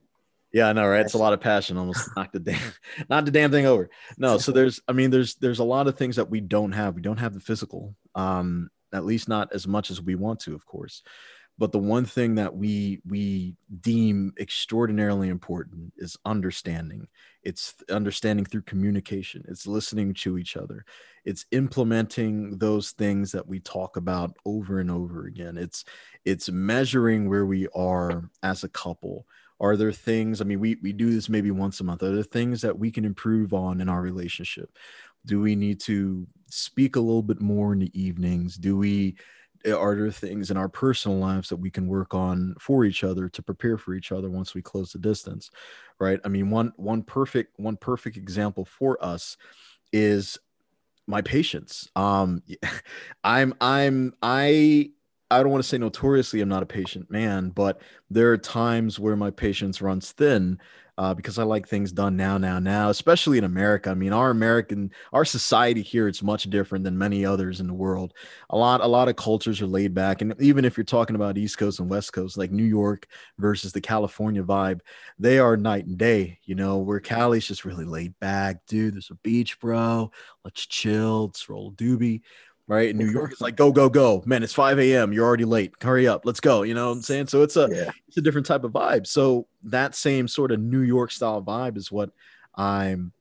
[0.53, 1.07] yeah i know right passion.
[1.07, 2.73] it's a lot of passion almost knock the damn
[3.11, 5.99] not the damn thing over no so there's i mean there's there's a lot of
[5.99, 9.67] things that we don't have we don't have the physical um at least not as
[9.67, 11.03] much as we want to of course
[11.57, 17.07] but the one thing that we we deem extraordinarily important is understanding.
[17.43, 19.45] It's understanding through communication.
[19.47, 20.85] It's listening to each other.
[21.25, 25.57] It's implementing those things that we talk about over and over again.
[25.57, 25.85] It's
[26.25, 29.27] it's measuring where we are as a couple.
[29.61, 32.03] Are there things i mean we we do this maybe once a month.
[32.03, 34.77] Are there things that we can improve on in our relationship?
[35.25, 38.57] Do we need to speak a little bit more in the evenings?
[38.57, 39.17] Do we
[39.67, 43.29] are there things in our personal lives that we can work on for each other
[43.29, 45.51] to prepare for each other once we close the distance
[45.99, 46.21] right?
[46.25, 49.37] I mean one one perfect one perfect example for us
[49.93, 50.39] is
[51.07, 51.89] my patience.
[51.97, 52.43] Um
[53.25, 54.91] i'm i'm i
[55.31, 59.01] I don't want to say notoriously I'm not a patient man, but there are times
[59.01, 60.61] where my patience runs thin
[60.97, 63.91] uh, because I like things done now, now, now, especially in America.
[63.91, 67.75] I mean, our American, our society here, it's much different than many others in the
[67.75, 68.15] world.
[68.51, 71.39] A lot, a lot of cultures are laid back, and even if you're talking about
[71.39, 73.07] East Coast and West Coast, like New York
[73.39, 74.81] versus the California vibe,
[75.19, 76.39] they are night and day.
[76.45, 78.95] You know, where Cali's just really laid back, dude.
[78.95, 80.11] There's a beach, bro.
[80.45, 81.27] Let's chill.
[81.27, 82.23] Let's roll a doobie
[82.67, 82.91] right?
[82.91, 84.23] In New York, is like go, go, go.
[84.27, 85.13] Man, it's 5 a.m.
[85.13, 85.75] You're already late.
[85.81, 86.25] Hurry up.
[86.25, 86.63] Let's go.
[86.63, 87.29] You know what I'm saying?
[87.29, 87.91] So it's a yeah.
[88.09, 89.07] it's a different type of vibe.
[89.07, 92.11] So that same sort of New York style vibe is what
[92.55, 93.13] I'm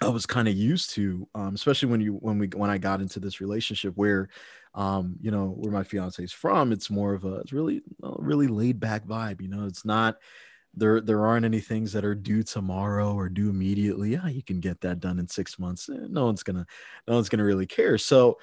[0.00, 3.00] I was kind of used to, um, especially when you when we when I got
[3.00, 4.28] into this relationship where
[4.74, 8.46] um, you know, where my fiance is from, it's more of a it's really really
[8.46, 9.40] laid back vibe.
[9.40, 10.18] You know, it's not
[10.74, 14.60] there there aren't any things that are due tomorrow or due immediately yeah you can
[14.60, 16.66] get that done in six months eh, no one's gonna
[17.06, 18.38] no one's gonna really care so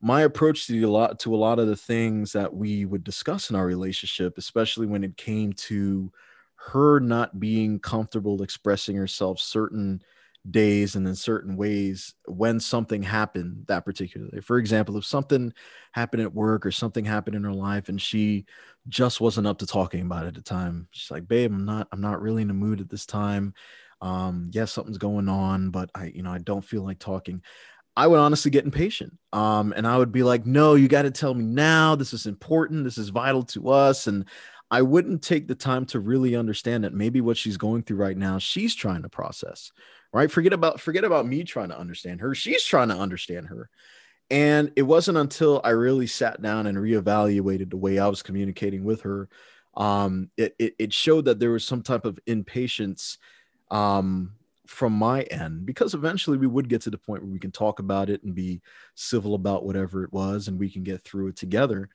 [0.00, 3.50] my approach to a lot to a lot of the things that we would discuss
[3.50, 6.10] in our relationship especially when it came to
[6.56, 10.02] her not being comfortable expressing herself certain
[10.50, 14.40] days and in certain ways when something happened that particular day.
[14.40, 15.52] For example, if something
[15.92, 18.46] happened at work or something happened in her life and she
[18.88, 21.88] just wasn't up to talking about it at the time, she's like, "Babe, I'm not
[21.92, 23.52] I'm not really in the mood at this time.
[24.00, 27.42] Um, yes, something's going on, but I you know, I don't feel like talking."
[27.98, 29.18] I would honestly get impatient.
[29.32, 31.94] Um, and I would be like, "No, you got to tell me now.
[31.96, 32.84] This is important.
[32.84, 34.24] This is vital to us." And
[34.70, 38.16] I wouldn't take the time to really understand that maybe what she's going through right
[38.16, 39.72] now, she's trying to process
[40.12, 43.68] right forget about forget about me trying to understand her she's trying to understand her
[44.30, 48.84] and it wasn't until i really sat down and reevaluated the way i was communicating
[48.84, 49.28] with her
[49.74, 53.18] um, it, it, it showed that there was some type of impatience
[53.70, 54.32] um,
[54.68, 57.80] from my end because eventually we would get to the point where we can talk
[57.80, 58.60] about it and be
[58.94, 61.88] civil about whatever it was and we can get through it together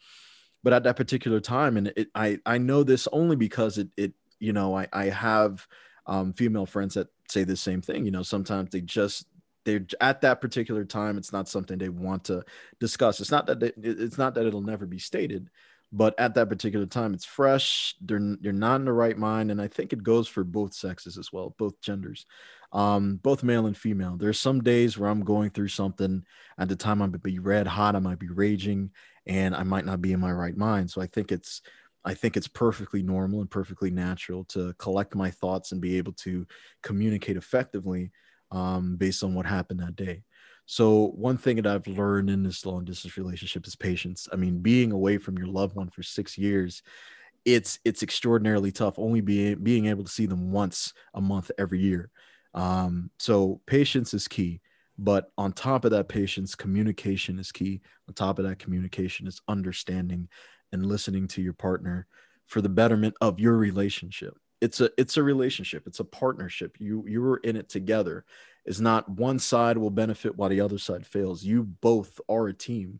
[0.63, 4.13] but at that particular time and it, i i know this only because it it
[4.39, 5.65] you know i i have
[6.05, 8.05] um, female friends that say the same thing.
[8.05, 9.25] You know, sometimes they just
[9.65, 11.17] they're at that particular time.
[11.17, 12.43] It's not something they want to
[12.79, 13.21] discuss.
[13.21, 15.49] It's not that they, it's not that it'll never be stated,
[15.91, 17.95] but at that particular time, it's fresh.
[18.01, 21.17] They're they're not in the right mind, and I think it goes for both sexes
[21.17, 22.25] as well, both genders,
[22.73, 24.17] um, both male and female.
[24.17, 26.23] There's some days where I'm going through something.
[26.57, 27.95] At the time, I might be red hot.
[27.95, 28.91] I might be raging,
[29.25, 30.89] and I might not be in my right mind.
[30.91, 31.61] So I think it's
[32.05, 36.11] I think it's perfectly normal and perfectly natural to collect my thoughts and be able
[36.13, 36.45] to
[36.81, 38.11] communicate effectively
[38.51, 40.23] um, based on what happened that day.
[40.65, 44.27] So, one thing that I've learned in this long distance relationship is patience.
[44.31, 46.81] I mean, being away from your loved one for six years,
[47.45, 48.97] it's it's extraordinarily tough.
[48.97, 52.09] Only being being able to see them once a month every year.
[52.53, 54.61] Um, so, patience is key.
[54.97, 57.81] But on top of that patience, communication is key.
[58.07, 60.29] On top of that communication is understanding
[60.71, 62.07] and listening to your partner
[62.45, 64.37] for the betterment of your relationship.
[64.61, 65.87] It's a it's a relationship.
[65.87, 66.77] It's a partnership.
[66.79, 68.23] You you are in it together.
[68.65, 71.43] It's not one side will benefit while the other side fails.
[71.43, 72.99] You both are a team.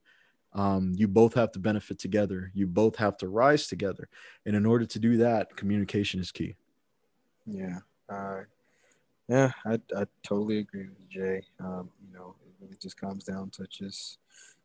[0.54, 2.52] Um, you both have to benefit together.
[2.54, 4.10] You both have to rise together.
[4.46, 6.56] And in order to do that communication is key.
[7.46, 7.80] Yeah.
[8.10, 8.42] Uh,
[9.28, 13.50] yeah I, I totally agree with jay um, you know it really just comes down
[13.52, 14.20] to just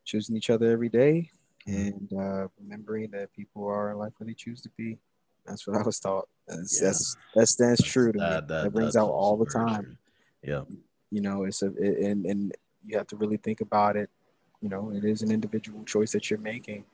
[0.04, 1.30] choosing each other every day
[1.68, 4.98] and uh, remembering that people are like what they choose to be.
[5.46, 6.28] That's what I was taught.
[6.46, 6.88] That's yeah.
[6.88, 8.48] that's, that's stands true to that, me.
[8.48, 9.84] That, that brings out all the time.
[9.84, 9.96] True.
[10.42, 10.62] Yeah,
[11.10, 12.54] you know, it's a it, and and
[12.86, 14.10] you have to really think about it.
[14.60, 16.84] You know, it is an individual choice that you're making.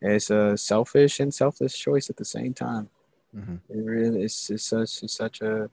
[0.00, 2.88] It's a selfish and selfless choice at the same time.
[3.34, 3.56] Mm-hmm.
[3.70, 5.70] It really it's, it's such it's such a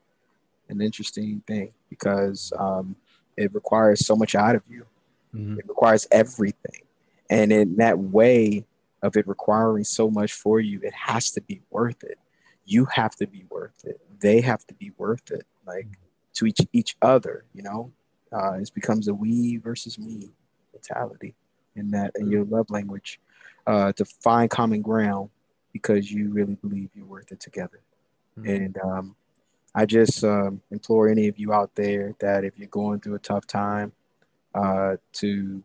[0.69, 2.95] an interesting thing because um,
[3.37, 4.85] it requires so much out of you.
[5.33, 5.59] Mm-hmm.
[5.59, 6.85] It requires everything
[7.29, 8.65] and in that way
[9.01, 12.17] of it requiring so much for you, it has to be worth it.
[12.65, 13.99] You have to be worth it.
[14.19, 15.87] They have to be worth it, like
[16.35, 17.45] to each each other.
[17.53, 17.91] You know,
[18.31, 20.31] uh, it becomes a we versus me
[20.73, 21.35] mentality
[21.75, 23.19] in that in your love language
[23.67, 25.29] uh, to find common ground
[25.73, 27.81] because you really believe you're worth it together.
[28.39, 28.49] Mm-hmm.
[28.49, 29.15] And um,
[29.77, 33.19] I just um, implore any of you out there that if you're going through a
[33.19, 33.91] tough time,
[34.55, 35.61] uh, to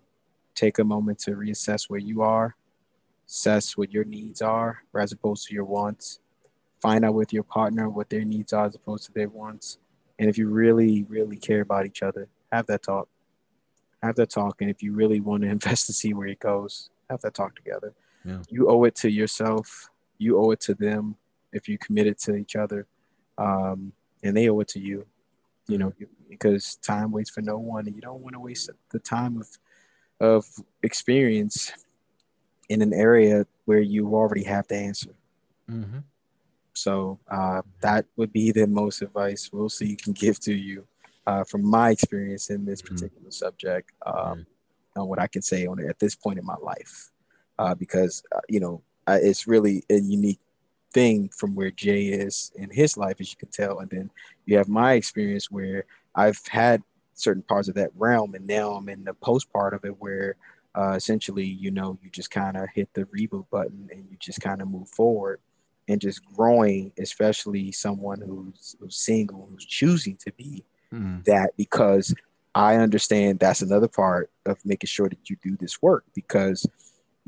[0.57, 2.57] take a moment to reassess where you are,
[3.29, 6.19] assess what your needs are as opposed to your wants,
[6.83, 9.79] find out with your partner what their needs are as opposed to their wants.
[10.19, 13.09] And if you really, really care about each other, have that talk.
[14.03, 14.61] Have that talk.
[14.61, 17.55] And if you really want to invest to see where it goes, have that talk
[17.55, 17.95] together.
[18.25, 18.43] Yeah.
[18.49, 19.89] You owe it to yourself.
[20.19, 21.15] You owe it to them
[21.53, 22.89] if you committed to each other.
[23.39, 23.93] Um,
[24.23, 25.07] and they owe it to you,
[25.69, 25.93] you know,
[26.29, 27.87] because time waits for no one.
[27.87, 29.49] And you don't want to waste the time of
[30.21, 30.45] of
[30.83, 31.73] experience
[32.69, 35.15] in an area where you already have the answer.
[35.71, 35.99] Mm-hmm.
[36.75, 40.87] So uh, that would be the most advice Will C can give to you
[41.27, 42.95] uh, from my experience in this mm-hmm.
[42.95, 43.31] particular mm-hmm.
[43.31, 44.47] subject um,
[44.95, 47.11] and what I can say on it at this point in my life.
[47.59, 50.41] Uh, because, uh, you know, it's really a unique
[50.93, 53.79] thing from where Jay is in his life, as you can tell.
[53.81, 54.11] And then
[54.47, 55.85] you have my experience where
[56.15, 56.83] I've had
[57.15, 58.35] certain parts of that realm.
[58.35, 60.37] And now I'm in the post part of it where
[60.75, 64.41] uh, essentially, you know, you just kind of hit the reboot button and you just
[64.41, 65.41] kind of move forward
[65.89, 71.25] and just growing, especially someone who's, who's single, who's choosing to be mm.
[71.25, 72.15] that because
[72.55, 76.67] I understand that's another part of making sure that you do this work because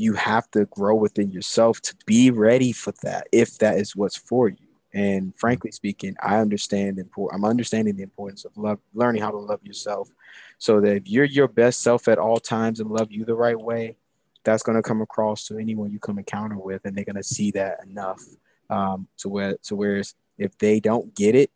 [0.03, 4.17] you have to grow within yourself to be ready for that if that is what's
[4.17, 4.57] for you.
[4.93, 7.33] And frankly speaking, I understand the import.
[7.33, 10.11] I'm understanding the importance of love, learning how to love yourself,
[10.59, 13.59] so that if you're your best self at all times and love you the right
[13.59, 13.97] way,
[14.45, 17.23] that's going to come across to anyone you come encounter with, and they're going to
[17.23, 18.23] see that enough
[18.71, 21.51] um, to where to whereas if they don't get it,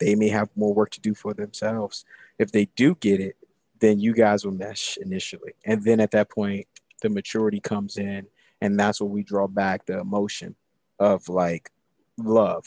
[0.00, 2.06] they may have more work to do for themselves.
[2.38, 3.36] If they do get it,
[3.78, 6.66] then you guys will mesh initially, and then at that point,
[7.04, 8.26] the maturity comes in,
[8.60, 10.56] and that's where we draw back the emotion
[10.98, 11.70] of like
[12.18, 12.66] love,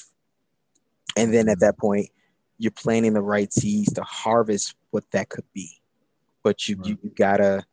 [1.17, 2.09] and then at that point,
[2.57, 5.81] you're planting the right seeds to harvest what that could be.
[6.43, 6.97] But you right.
[7.03, 7.65] you, gotta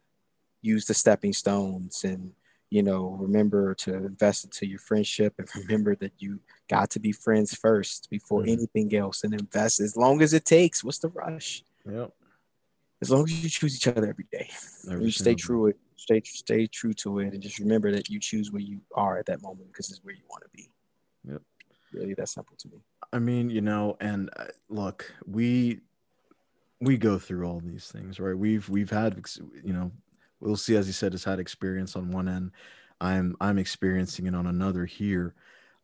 [0.62, 2.32] use the stepping stones and
[2.70, 7.12] you know remember to invest into your friendship and remember that you got to be
[7.12, 8.52] friends first before mm-hmm.
[8.52, 12.10] anything else and invest as long as it takes what's the rush yep
[13.02, 14.48] as long as you choose each other every day
[14.90, 18.20] every you stay true it stay stay true to it and just remember that you
[18.20, 20.68] choose where you are at that moment because it's where you want to be.
[21.30, 21.42] Yep.
[21.92, 22.78] Really that simple to me.
[23.12, 25.80] I mean you know and uh, look we
[26.80, 28.36] we go through all these things right?
[28.36, 29.22] We've we've had
[29.64, 29.90] you know
[30.40, 32.50] Will C as he said has had experience on one end.
[33.00, 35.34] I'm i'm experiencing it on another here.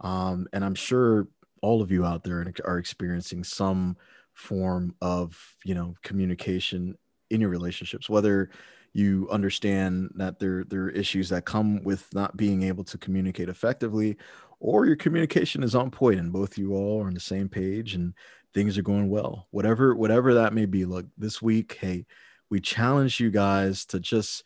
[0.01, 1.29] Um, and i'm sure
[1.63, 3.97] all of you out there are experiencing some
[4.35, 6.97] form of you know communication
[7.31, 8.51] in your relationships whether
[8.93, 13.49] you understand that there there are issues that come with not being able to communicate
[13.49, 14.17] effectively
[14.59, 17.95] or your communication is on point and both you all are on the same page
[17.95, 18.15] and
[18.53, 22.05] things are going well whatever whatever that may be look this week hey
[22.51, 24.43] we challenge you guys to just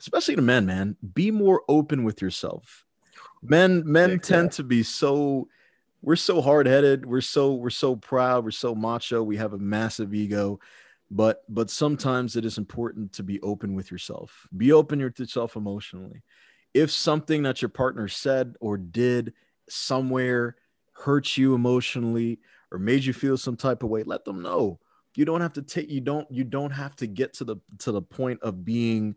[0.00, 2.86] especially to men, man, be more open with yourself.
[3.42, 5.48] Men, men tend to be so
[6.02, 10.14] we're so hard-headed, we're so we're so proud, we're so macho, we have a massive
[10.14, 10.58] ego.
[11.10, 14.46] But but sometimes it is important to be open with yourself.
[14.56, 16.22] Be open with yourself emotionally.
[16.72, 19.32] If something that your partner said or did
[19.68, 20.56] somewhere
[20.92, 22.38] hurt you emotionally
[22.70, 24.78] or made you feel some type of way, let them know.
[25.16, 27.90] You don't have to take you don't you don't have to get to the to
[27.90, 29.16] the point of being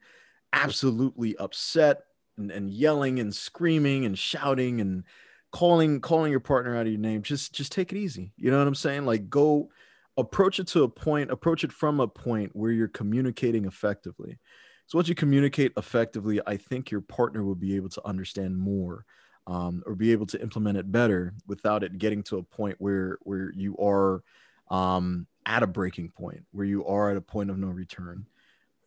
[0.52, 2.04] absolutely upset
[2.38, 5.04] and, and yelling and screaming and shouting and
[5.52, 8.58] calling calling your partner out of your name just just take it easy you know
[8.58, 9.70] what i'm saying like go
[10.18, 14.38] approach it to a point approach it from a point where you're communicating effectively
[14.86, 19.06] so once you communicate effectively i think your partner will be able to understand more
[19.46, 23.18] um, or be able to implement it better without it getting to a point where
[23.24, 24.24] where you are
[24.70, 28.26] um, at a breaking point where you are at a point of no return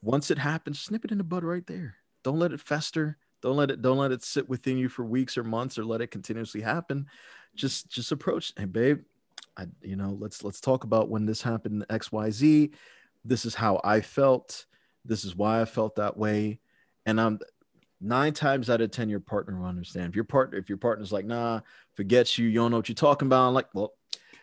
[0.07, 1.97] once it happens, snip it in the bud right there.
[2.23, 3.19] Don't let it fester.
[3.43, 6.01] Don't let it don't let it sit within you for weeks or months or let
[6.01, 7.07] it continuously happen.
[7.55, 9.01] Just just approach, hey babe,
[9.57, 12.73] I you know, let's let's talk about when this happened XYZ.
[13.25, 14.67] This is how I felt.
[15.05, 16.61] This is why I felt that way.
[17.05, 17.39] And I'm
[18.01, 20.11] nine times out of ten, your partner will understand.
[20.11, 21.61] If your partner, if your partner's like, nah,
[21.95, 23.49] forget you, you don't know what you're talking about.
[23.49, 23.93] I'm like, well,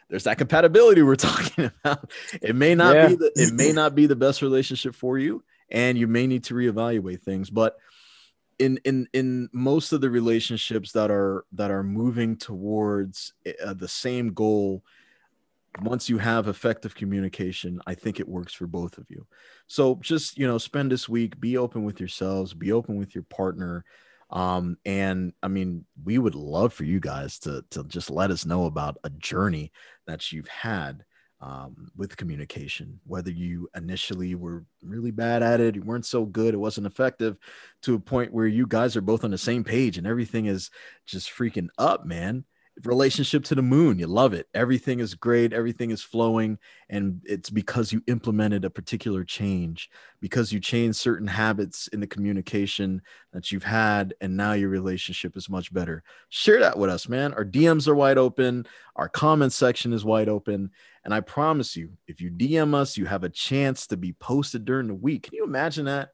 [0.10, 2.12] there's that compatibility we're talking about.
[2.42, 3.08] It may not yeah.
[3.10, 6.44] be the, it may not be the best relationship for you and you may need
[6.46, 7.78] to reevaluate things but
[8.60, 13.34] in in in most of the relationships that are that are moving towards
[13.66, 14.84] uh, the same goal
[15.82, 19.26] once you have effective communication i think it works for both of you.
[19.68, 23.24] So just you know spend this week be open with yourselves be open with your
[23.24, 23.84] partner.
[24.30, 28.46] Um, and i mean we would love for you guys to to just let us
[28.46, 29.72] know about a journey
[30.08, 31.04] that you've had
[31.42, 36.54] um, with communication, whether you initially were really bad at it, you weren't so good,
[36.54, 37.36] it wasn't effective,
[37.82, 40.70] to a point where you guys are both on the same page and everything is
[41.06, 42.46] just freaking up, man
[42.84, 44.00] relationship to the moon.
[44.00, 44.48] You love it.
[44.54, 45.54] Everything is great.
[45.54, 46.58] Everything is flowing.
[46.90, 52.08] And it's because you implemented a particular change because you changed certain habits in the
[52.08, 53.02] communication
[53.32, 56.04] that you've had and now your relationship is much better.
[56.30, 57.34] Share that with us man.
[57.34, 58.66] Our dms are wide open.
[58.96, 60.72] Our comment section is wide open.
[61.06, 64.66] And i promise you if you dm us you have a chance to be posted
[64.66, 65.24] during the week.
[65.24, 66.10] Can you imagine that?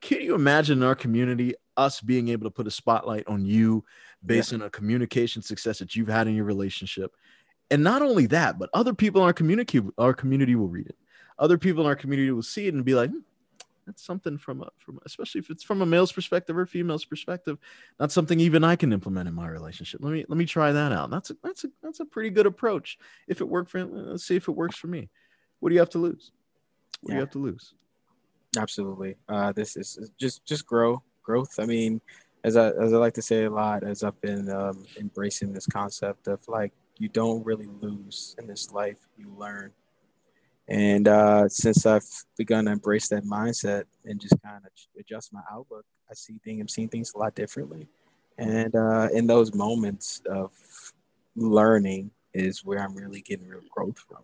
[0.00, 3.84] Can you imagine in our community us being able to put a spotlight on you
[4.24, 4.58] based yeah.
[4.58, 7.14] on a communication success that you've had in your relationship.
[7.70, 10.96] And not only that, but other people in our community, our community will read it.
[11.38, 13.20] Other people in our community will see it and be like, hmm,
[13.86, 17.58] that's something from a, from especially if it's from a male's perspective or female's perspective,
[17.98, 20.00] not something even I can implement in my relationship.
[20.02, 21.10] Let me let me try that out.
[21.10, 22.98] That's a that's a that's a pretty good approach.
[23.26, 25.08] If it worked for let's see if it works for me.
[25.60, 26.32] What do you have to lose?
[27.00, 27.14] What yeah.
[27.14, 27.74] do you have to lose?
[28.56, 29.16] Absolutely.
[29.28, 31.54] Uh, this is just just grow growth.
[31.58, 32.00] I mean,
[32.44, 35.66] as I as I like to say a lot, as I've been um, embracing this
[35.66, 39.72] concept of like you don't really lose in this life, you learn.
[40.68, 45.40] And uh, since I've begun to embrace that mindset and just kind of adjust my
[45.50, 47.88] outlook, I see things, I'm seeing things a lot differently.
[48.38, 50.52] And uh, in those moments of
[51.34, 54.22] learning is where I'm really getting real growth from.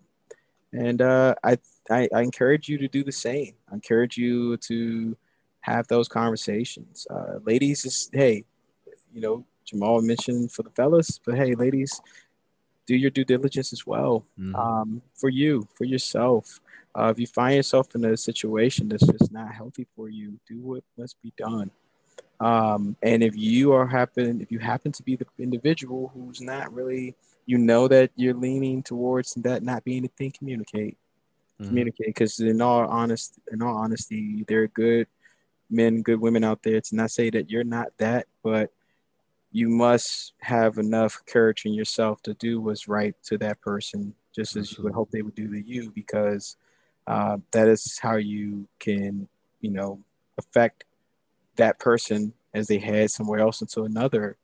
[0.73, 1.59] And uh, I,
[1.91, 3.55] I, I encourage you to do the same.
[3.71, 5.17] I encourage you to
[5.71, 7.07] have those conversations.
[7.11, 8.45] Uh, ladies, is hey,
[9.13, 12.01] you know, Jamal mentioned for the fellas, but hey, ladies,
[12.87, 14.55] do your due diligence as well mm-hmm.
[14.55, 16.61] um, for you, for yourself.
[16.99, 20.59] Uh, if you find yourself in a situation that's just not healthy for you, do
[20.59, 21.71] what must be done.
[22.41, 26.73] Um, and if you are happen, if you happen to be the individual who's not
[26.73, 27.15] really,
[27.47, 30.97] you know that you're leaning towards that not being a thing, communicate,
[31.61, 31.67] mm-hmm.
[31.67, 32.07] communicate.
[32.07, 35.07] Because in all honest, in all honesty, there are good
[35.71, 36.81] men, good women out there.
[36.81, 38.71] To not say that you're not that, but
[39.51, 44.57] you must have enough courage in yourself to do what's right to that person, just
[44.57, 46.57] as you would hope they would do to you, because
[47.07, 49.27] uh, that is how you can,
[49.61, 50.01] you know,
[50.37, 50.85] affect
[51.57, 54.37] that person as they head somewhere else into another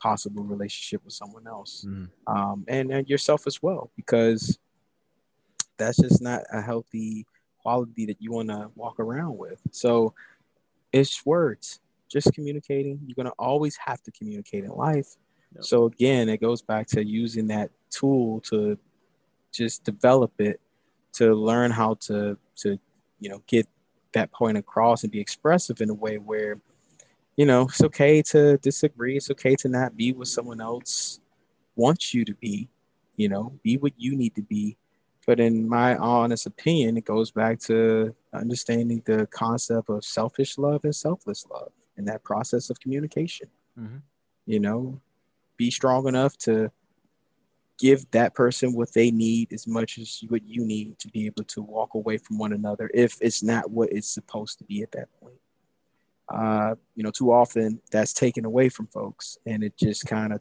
[0.00, 2.08] possible relationship with someone else, mm.
[2.26, 4.58] um, and, and yourself as well, because
[5.76, 7.26] that's just not a healthy
[7.62, 9.60] quality that you want to walk around with.
[9.70, 10.14] So
[10.92, 13.00] it's words just communicating.
[13.06, 15.16] You're going to always have to communicate in life.
[15.54, 15.64] Yep.
[15.64, 18.78] So again, it goes back to using that tool to
[19.52, 20.60] just develop it
[21.14, 22.78] to learn how to to
[23.18, 23.66] you know get
[24.12, 26.60] that point across and be expressive in a way where
[27.36, 31.20] you know it's okay to disagree it's okay to not be what someone else
[31.76, 32.68] wants you to be
[33.16, 34.76] you know be what you need to be
[35.26, 40.84] but in my honest opinion it goes back to understanding the concept of selfish love
[40.84, 43.48] and selfless love and that process of communication.
[43.78, 43.98] Mm-hmm.
[44.46, 45.00] You know,
[45.56, 46.70] be strong enough to
[47.78, 51.44] give that person what they need as much as what you need to be able
[51.44, 54.92] to walk away from one another if it's not what it's supposed to be at
[54.92, 55.38] that point.
[56.28, 60.40] Uh, you know, too often that's taken away from folks and it just kind of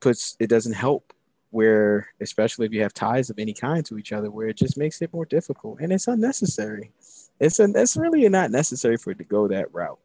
[0.00, 1.12] puts, it doesn't help
[1.50, 4.76] where, especially if you have ties of any kind to each other, where it just
[4.76, 6.90] makes it more difficult and it's unnecessary.
[7.38, 9.98] It's, a, it's really not necessary for it to go that route.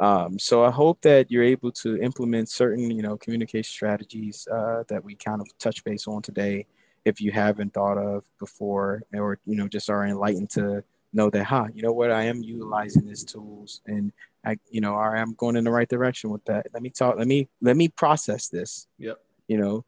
[0.00, 4.82] Um, so I hope that you're able to implement certain, you know, communication strategies uh,
[4.88, 6.66] that we kind of touch base on today,
[7.04, 11.44] if you haven't thought of before, or you know, just are enlightened to know that,
[11.44, 14.12] huh, you know what, I am utilizing these tools, and
[14.44, 16.66] I, you know, I am going in the right direction with that.
[16.72, 17.16] Let me talk.
[17.16, 18.88] Let me let me process this.
[18.98, 19.20] Yep.
[19.46, 19.84] You know,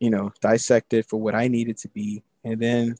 [0.00, 2.96] you know, dissect it for what I need it to be, and then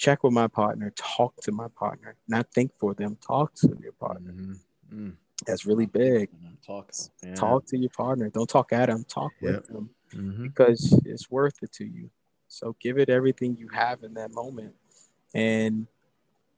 [0.00, 3.92] check with my partner, talk to my partner, not think for them, talk to your
[3.92, 4.32] partner.
[4.32, 5.08] Mm-hmm.
[5.08, 5.12] Mm.
[5.46, 6.30] That's really big.
[6.66, 6.90] Talk,
[7.22, 7.34] yeah.
[7.34, 8.30] talk to your partner.
[8.30, 9.04] Don't talk at them.
[9.04, 9.56] Talk yep.
[9.56, 10.44] with them mm-hmm.
[10.44, 12.10] because it's worth it to you.
[12.48, 14.74] So give it everything you have in that moment,
[15.34, 15.86] and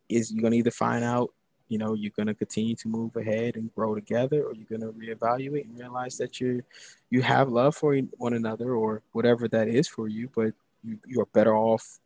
[0.08, 1.30] is you're gonna either find out,
[1.68, 5.64] you know, you're gonna continue to move ahead and grow together, or you're gonna reevaluate
[5.64, 6.62] and realize that you
[7.10, 11.20] you have love for one another, or whatever that is for you, but you, you
[11.20, 11.98] are better off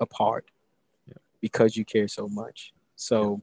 [0.00, 0.44] apart
[1.40, 2.72] because you care so much.
[2.96, 3.42] So,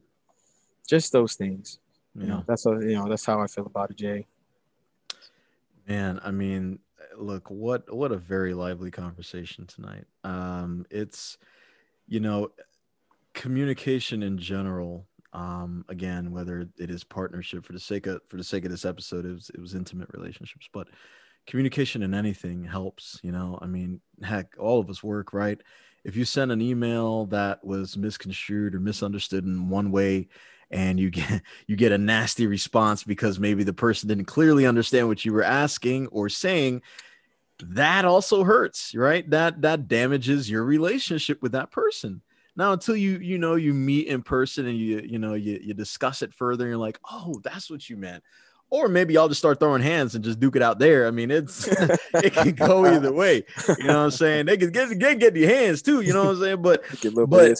[0.88, 1.78] just those things.
[2.14, 4.26] You know, that's a, you know that's how I feel about it, Jay.
[5.86, 6.80] Man, I mean,
[7.16, 10.04] look, what what a very lively conversation tonight.
[10.24, 11.38] Um, it's
[12.08, 12.50] you know,
[13.34, 15.06] communication in general.
[15.34, 18.84] Um, again, whether it is partnership for the sake of for the sake of this
[18.84, 20.88] episode, it was it was intimate relationships, but
[21.46, 23.20] communication in anything helps.
[23.22, 25.60] You know, I mean, heck, all of us work right.
[26.04, 30.28] If you send an email that was misconstrued or misunderstood in one way,
[30.70, 35.08] and you get you get a nasty response because maybe the person didn't clearly understand
[35.08, 36.82] what you were asking or saying
[37.60, 39.28] that also hurts right?
[39.30, 42.22] That that damages your relationship with that person.
[42.56, 45.74] Now until you you know you meet in person and you you know you, you
[45.74, 48.22] discuss it further and you're like oh that's what you meant
[48.70, 51.06] or maybe I'll just start throwing hands and just duke it out there.
[51.06, 51.66] I mean, it's
[52.14, 53.44] it can go either way.
[53.68, 54.46] You know what I'm saying?
[54.46, 56.00] They can get get get the hands too.
[56.00, 56.62] You know what I'm saying?
[56.62, 56.84] But
[57.28, 57.50] but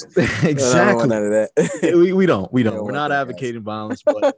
[0.45, 1.93] exactly none of that.
[1.95, 2.75] we, we don't we don't.
[2.75, 4.37] don't We're not advocating violence, but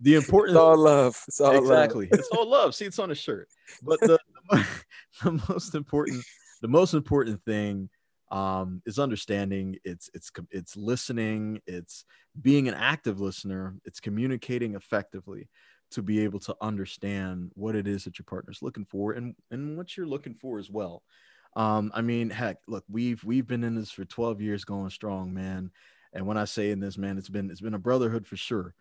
[0.00, 1.22] the important it's all love.
[1.28, 2.08] It's all exactly.
[2.10, 2.18] Love.
[2.18, 2.74] It's all love.
[2.74, 3.48] See, it's on a shirt.
[3.82, 4.18] But the,
[5.22, 6.24] the most important
[6.62, 7.88] the most important thing
[8.30, 12.04] um, is understanding it's it's it's listening it's
[12.40, 15.48] being an active listener it's communicating effectively
[15.90, 19.76] to be able to understand what it is that your partner's looking for and and
[19.76, 21.02] what you're looking for as well.
[21.56, 25.32] Um, i mean heck look we've we've been in this for 12 years going strong
[25.32, 25.70] man.
[26.12, 28.74] And when i say in this man it's been it's been a brotherhood for sure.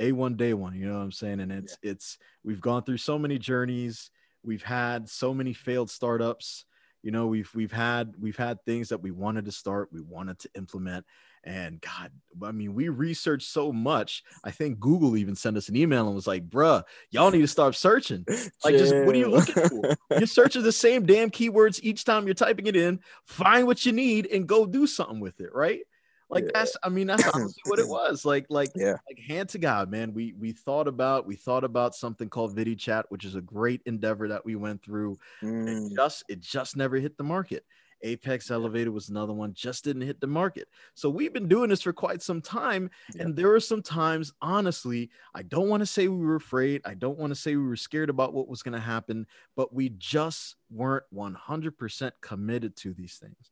[0.00, 1.40] A1 day one you know what i'm saying?
[1.40, 1.90] And it's yeah.
[1.90, 4.10] it's we've gone through so many journeys.
[4.44, 6.66] We've had so many failed startups
[7.06, 10.40] You know, we've we've had we've had things that we wanted to start, we wanted
[10.40, 11.06] to implement,
[11.44, 12.10] and God,
[12.42, 14.24] I mean, we researched so much.
[14.42, 16.82] I think Google even sent us an email and was like, bruh,
[17.12, 18.24] y'all need to start searching.
[18.64, 19.96] Like, just what are you looking for?
[20.18, 22.98] you're searching the same damn keywords each time you're typing it in.
[23.24, 25.82] Find what you need and go do something with it, right?
[26.28, 26.50] Like yeah.
[26.54, 28.24] that's, I mean, that's honestly what it was.
[28.24, 30.12] Like, like, yeah, like hand to God, man.
[30.12, 33.82] We we thought about we thought about something called Vidi Chat, which is a great
[33.86, 35.18] endeavor that we went through.
[35.42, 35.90] Mm.
[35.90, 37.64] It just it just never hit the market.
[38.02, 40.68] Apex Elevator was another one, just didn't hit the market.
[40.94, 42.90] So we've been doing this for quite some time.
[43.14, 43.22] Yeah.
[43.22, 46.82] And there are some times, honestly, I don't want to say we were afraid.
[46.84, 49.74] I don't want to say we were scared about what was going to happen, but
[49.74, 53.50] we just weren't 100% committed to these things.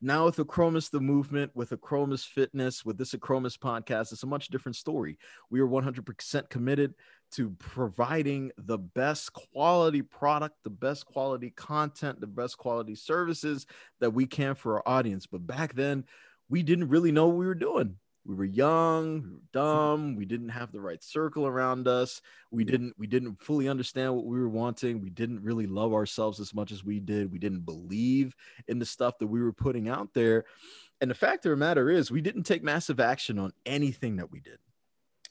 [0.00, 4.48] Now with Achromous the movement, with Achromous fitness, with this Achromous podcast, it's a much
[4.48, 5.18] different story.
[5.50, 6.94] We are 100% committed
[7.32, 13.66] to providing the best quality product, the best quality content, the best quality services
[14.00, 15.26] that we can for our audience.
[15.26, 16.04] But back then,
[16.48, 17.96] we didn't really know what we were doing.
[18.26, 22.22] We were young, we were dumb, we didn't have the right circle around us.
[22.50, 25.02] We didn't we didn't fully understand what we were wanting.
[25.02, 27.30] We didn't really love ourselves as much as we did.
[27.30, 28.34] We didn't believe
[28.66, 30.44] in the stuff that we were putting out there.
[31.02, 34.30] And the fact of the matter is, we didn't take massive action on anything that
[34.30, 34.58] we did.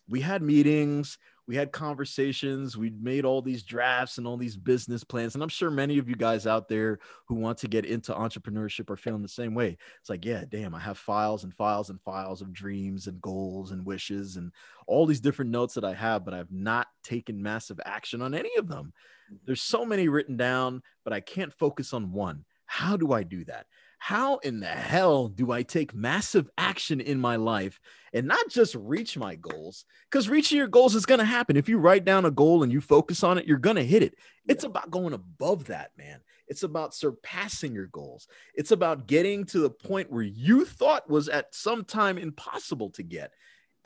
[0.07, 1.17] We had meetings,
[1.47, 5.49] we had conversations we made all these drafts and all these business plans and i'm
[5.49, 9.21] sure many of you guys out there who want to get into entrepreneurship are feeling
[9.21, 9.77] the same way.
[9.99, 13.71] It's like yeah damn i have files and files and files of dreams and goals
[13.71, 14.51] and wishes and
[14.87, 18.55] all these different notes that i have but i've not taken massive action on any
[18.57, 18.93] of them.
[19.25, 19.35] Mm-hmm.
[19.45, 22.45] there's so many written down but i can't focus on one.
[22.65, 23.67] How do i do that
[24.03, 27.79] how in the hell do I take massive action in my life
[28.11, 29.85] and not just reach my goals?
[30.11, 31.55] Because reaching your goals is going to happen.
[31.55, 34.03] If you write down a goal and you focus on it, you're going to hit
[34.03, 34.15] it.
[34.45, 36.19] It's about going above that, man.
[36.49, 38.27] It's about surpassing your goals.
[38.55, 43.03] It's about getting to the point where you thought was at some time impossible to
[43.03, 43.31] get.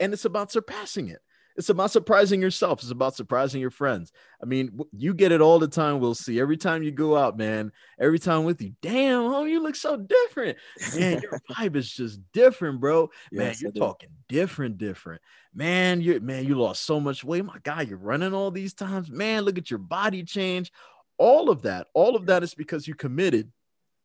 [0.00, 1.20] And it's about surpassing it.
[1.58, 2.82] It's about surprising yourself.
[2.82, 4.12] It's about surprising your friends.
[4.40, 5.98] I mean, you get it all the time.
[5.98, 7.72] Will C every time you go out, man.
[7.98, 10.56] Every time with you, damn, oh, you look so different.
[10.96, 13.10] Man, your vibe is just different, bro.
[13.32, 15.20] Man, yes, you're talking different, different.
[15.52, 17.44] Man, you man, you lost so much weight.
[17.44, 19.10] My God, you're running all these times.
[19.10, 20.70] Man, look at your body change.
[21.18, 23.50] All of that, all of that is because you committed.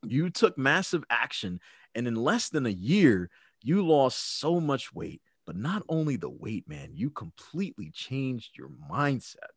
[0.02, 1.60] You took massive action,
[1.94, 3.30] and in less than a year,
[3.62, 8.70] you lost so much weight but not only the weight, man, you completely changed your
[8.90, 9.52] mindset.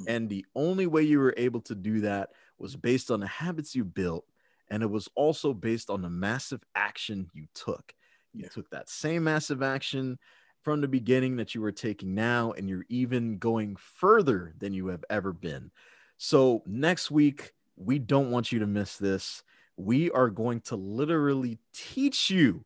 [0.00, 0.04] Mm.
[0.08, 3.74] And the only way you were able to do that was based on the habits
[3.74, 4.24] you built.
[4.70, 7.94] And it was also based on the massive action you took.
[8.32, 8.48] You yeah.
[8.48, 10.18] took that same massive action
[10.62, 14.88] from the beginning that you were taking now, and you're even going further than you
[14.88, 15.70] have ever been.
[16.18, 19.42] So, next week, we don't want you to miss this.
[19.76, 22.64] We are going to literally teach you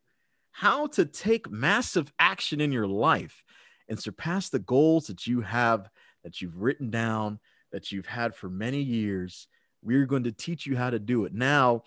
[0.55, 3.43] how to take massive action in your life
[3.89, 5.91] and surpass the goals that you have,
[6.23, 7.41] that you've written down,
[7.73, 9.49] that you've had for many years.
[9.83, 11.35] We're going to teach you how to do it.
[11.35, 11.83] Now,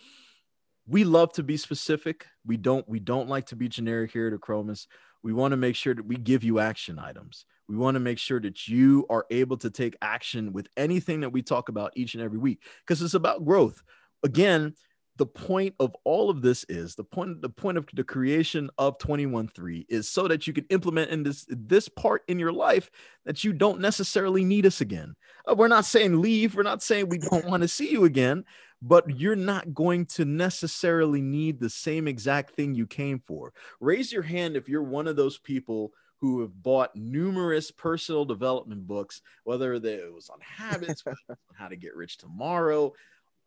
[0.86, 2.26] we love to be specific.
[2.46, 4.88] We don't we don't like to be generic here at Achromous.
[5.24, 7.46] We want to make sure that we give you action items.
[7.70, 11.32] We want to make sure that you are able to take action with anything that
[11.32, 13.82] we talk about each and every week because it's about growth.
[14.24, 14.74] Again,
[15.18, 18.98] the point of all of this is the point the point of the creation of
[19.00, 22.90] 21.3 is so that you can implement in this this part in your life
[23.26, 25.16] that you don't necessarily need us again.
[25.50, 28.44] Uh, we're not saying leave we're not saying we don't want to see you again
[28.82, 33.52] but you're not going to necessarily need the same exact thing you came for.
[33.80, 38.86] Raise your hand if you're one of those people who have bought numerous personal development
[38.88, 41.04] books, whether it was on habits,
[41.56, 42.94] how to get rich tomorrow,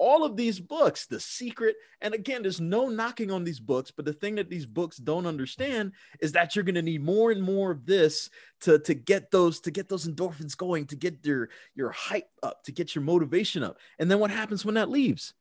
[0.01, 4.07] all of these books, The Secret, and again, there's no knocking on these books, but
[4.07, 7.43] the thing that these books don't understand is that you're going to need more and
[7.43, 8.31] more of this
[8.63, 12.65] to, to get those to get those endorphins going, to get your your hype up,
[12.65, 13.77] to get your motivation up.
[13.99, 15.35] And then what happens when that leaves?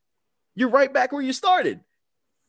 [0.56, 1.80] You're right back where you started.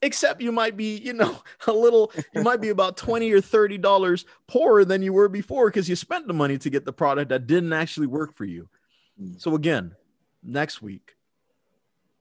[0.03, 3.79] Except you might be, you know, a little, you might be about 20 or 30
[3.79, 7.29] dollars poorer than you were before because you spent the money to get the product
[7.29, 8.69] that didn't actually work for you.
[9.17, 9.35] Hmm.
[9.39, 9.95] So again,
[10.43, 11.15] next week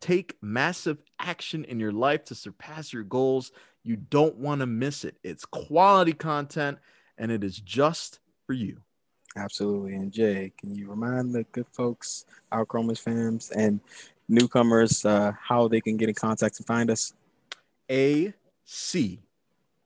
[0.01, 3.51] Take massive action in your life to surpass your goals.
[3.83, 5.17] You don't want to miss it.
[5.23, 6.77] It's quality content
[7.17, 8.77] and it is just for you.
[9.35, 9.95] Absolutely.
[9.95, 13.79] And Jay, can you remind the good folks, our Achromous fans and
[14.27, 17.13] newcomers, uh, how they can get in contact and find us?
[17.91, 18.33] A
[18.65, 19.19] C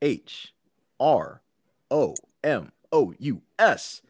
[0.02, 0.54] H
[1.00, 1.42] R
[1.92, 4.02] O M O U S.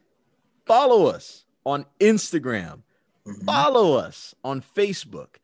[0.66, 2.82] Follow us on Instagram.
[3.26, 3.44] Mm-hmm.
[3.44, 5.36] Follow us on Facebook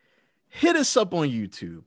[0.50, 1.84] hit us up on YouTube.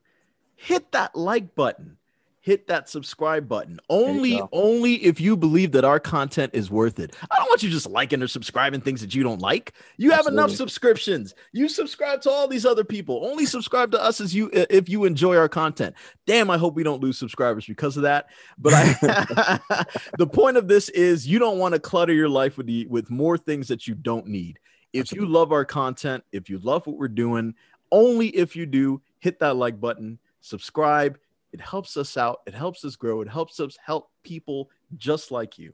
[0.55, 1.97] hit that like button
[2.43, 3.79] hit that subscribe button.
[3.87, 7.15] Only, only if you believe that our content is worth it.
[7.31, 9.71] I don't want you just liking or subscribing things that you don't like.
[9.95, 10.41] You Absolutely.
[10.41, 11.35] have enough subscriptions.
[11.53, 13.25] You subscribe to all these other people.
[13.25, 15.95] Only subscribe to us as you if you enjoy our content.
[16.27, 18.25] Damn, I hope we don't lose subscribers because of that.
[18.57, 19.85] But I,
[20.17, 23.09] the point of this is you don't want to clutter your life with the with
[23.09, 24.59] more things that you don't need.
[24.91, 27.55] If you love our content, if you love what we're doing,
[27.93, 31.17] only if you do, hit that like button, subscribe
[31.53, 32.41] it helps us out.
[32.47, 33.21] It helps us grow.
[33.21, 35.73] It helps us help people just like you.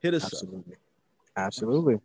[0.00, 0.74] Hit us Absolutely.
[0.74, 0.78] Up.
[1.36, 2.00] Absolutely.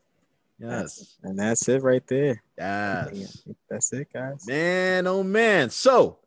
[0.58, 1.18] Yes.
[1.24, 2.42] And that's it right there.
[2.58, 3.44] Yes.
[3.70, 4.48] That's it, guys.
[4.48, 5.70] Man, oh man.
[5.70, 6.20] So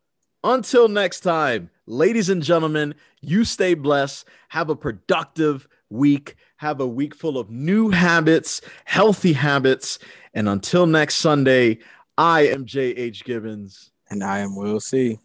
[0.45, 4.27] until next time, ladies and gentlemen, you stay blessed.
[4.49, 6.37] Have a productive week.
[6.57, 9.99] Have a week full of new habits, healthy habits.
[10.35, 11.79] And until next Sunday,
[12.19, 13.25] I am J.H.
[13.25, 13.91] Gibbons.
[14.11, 15.19] And I am Will C.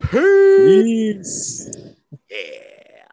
[0.00, 1.70] Peace.
[2.30, 2.79] Yeah.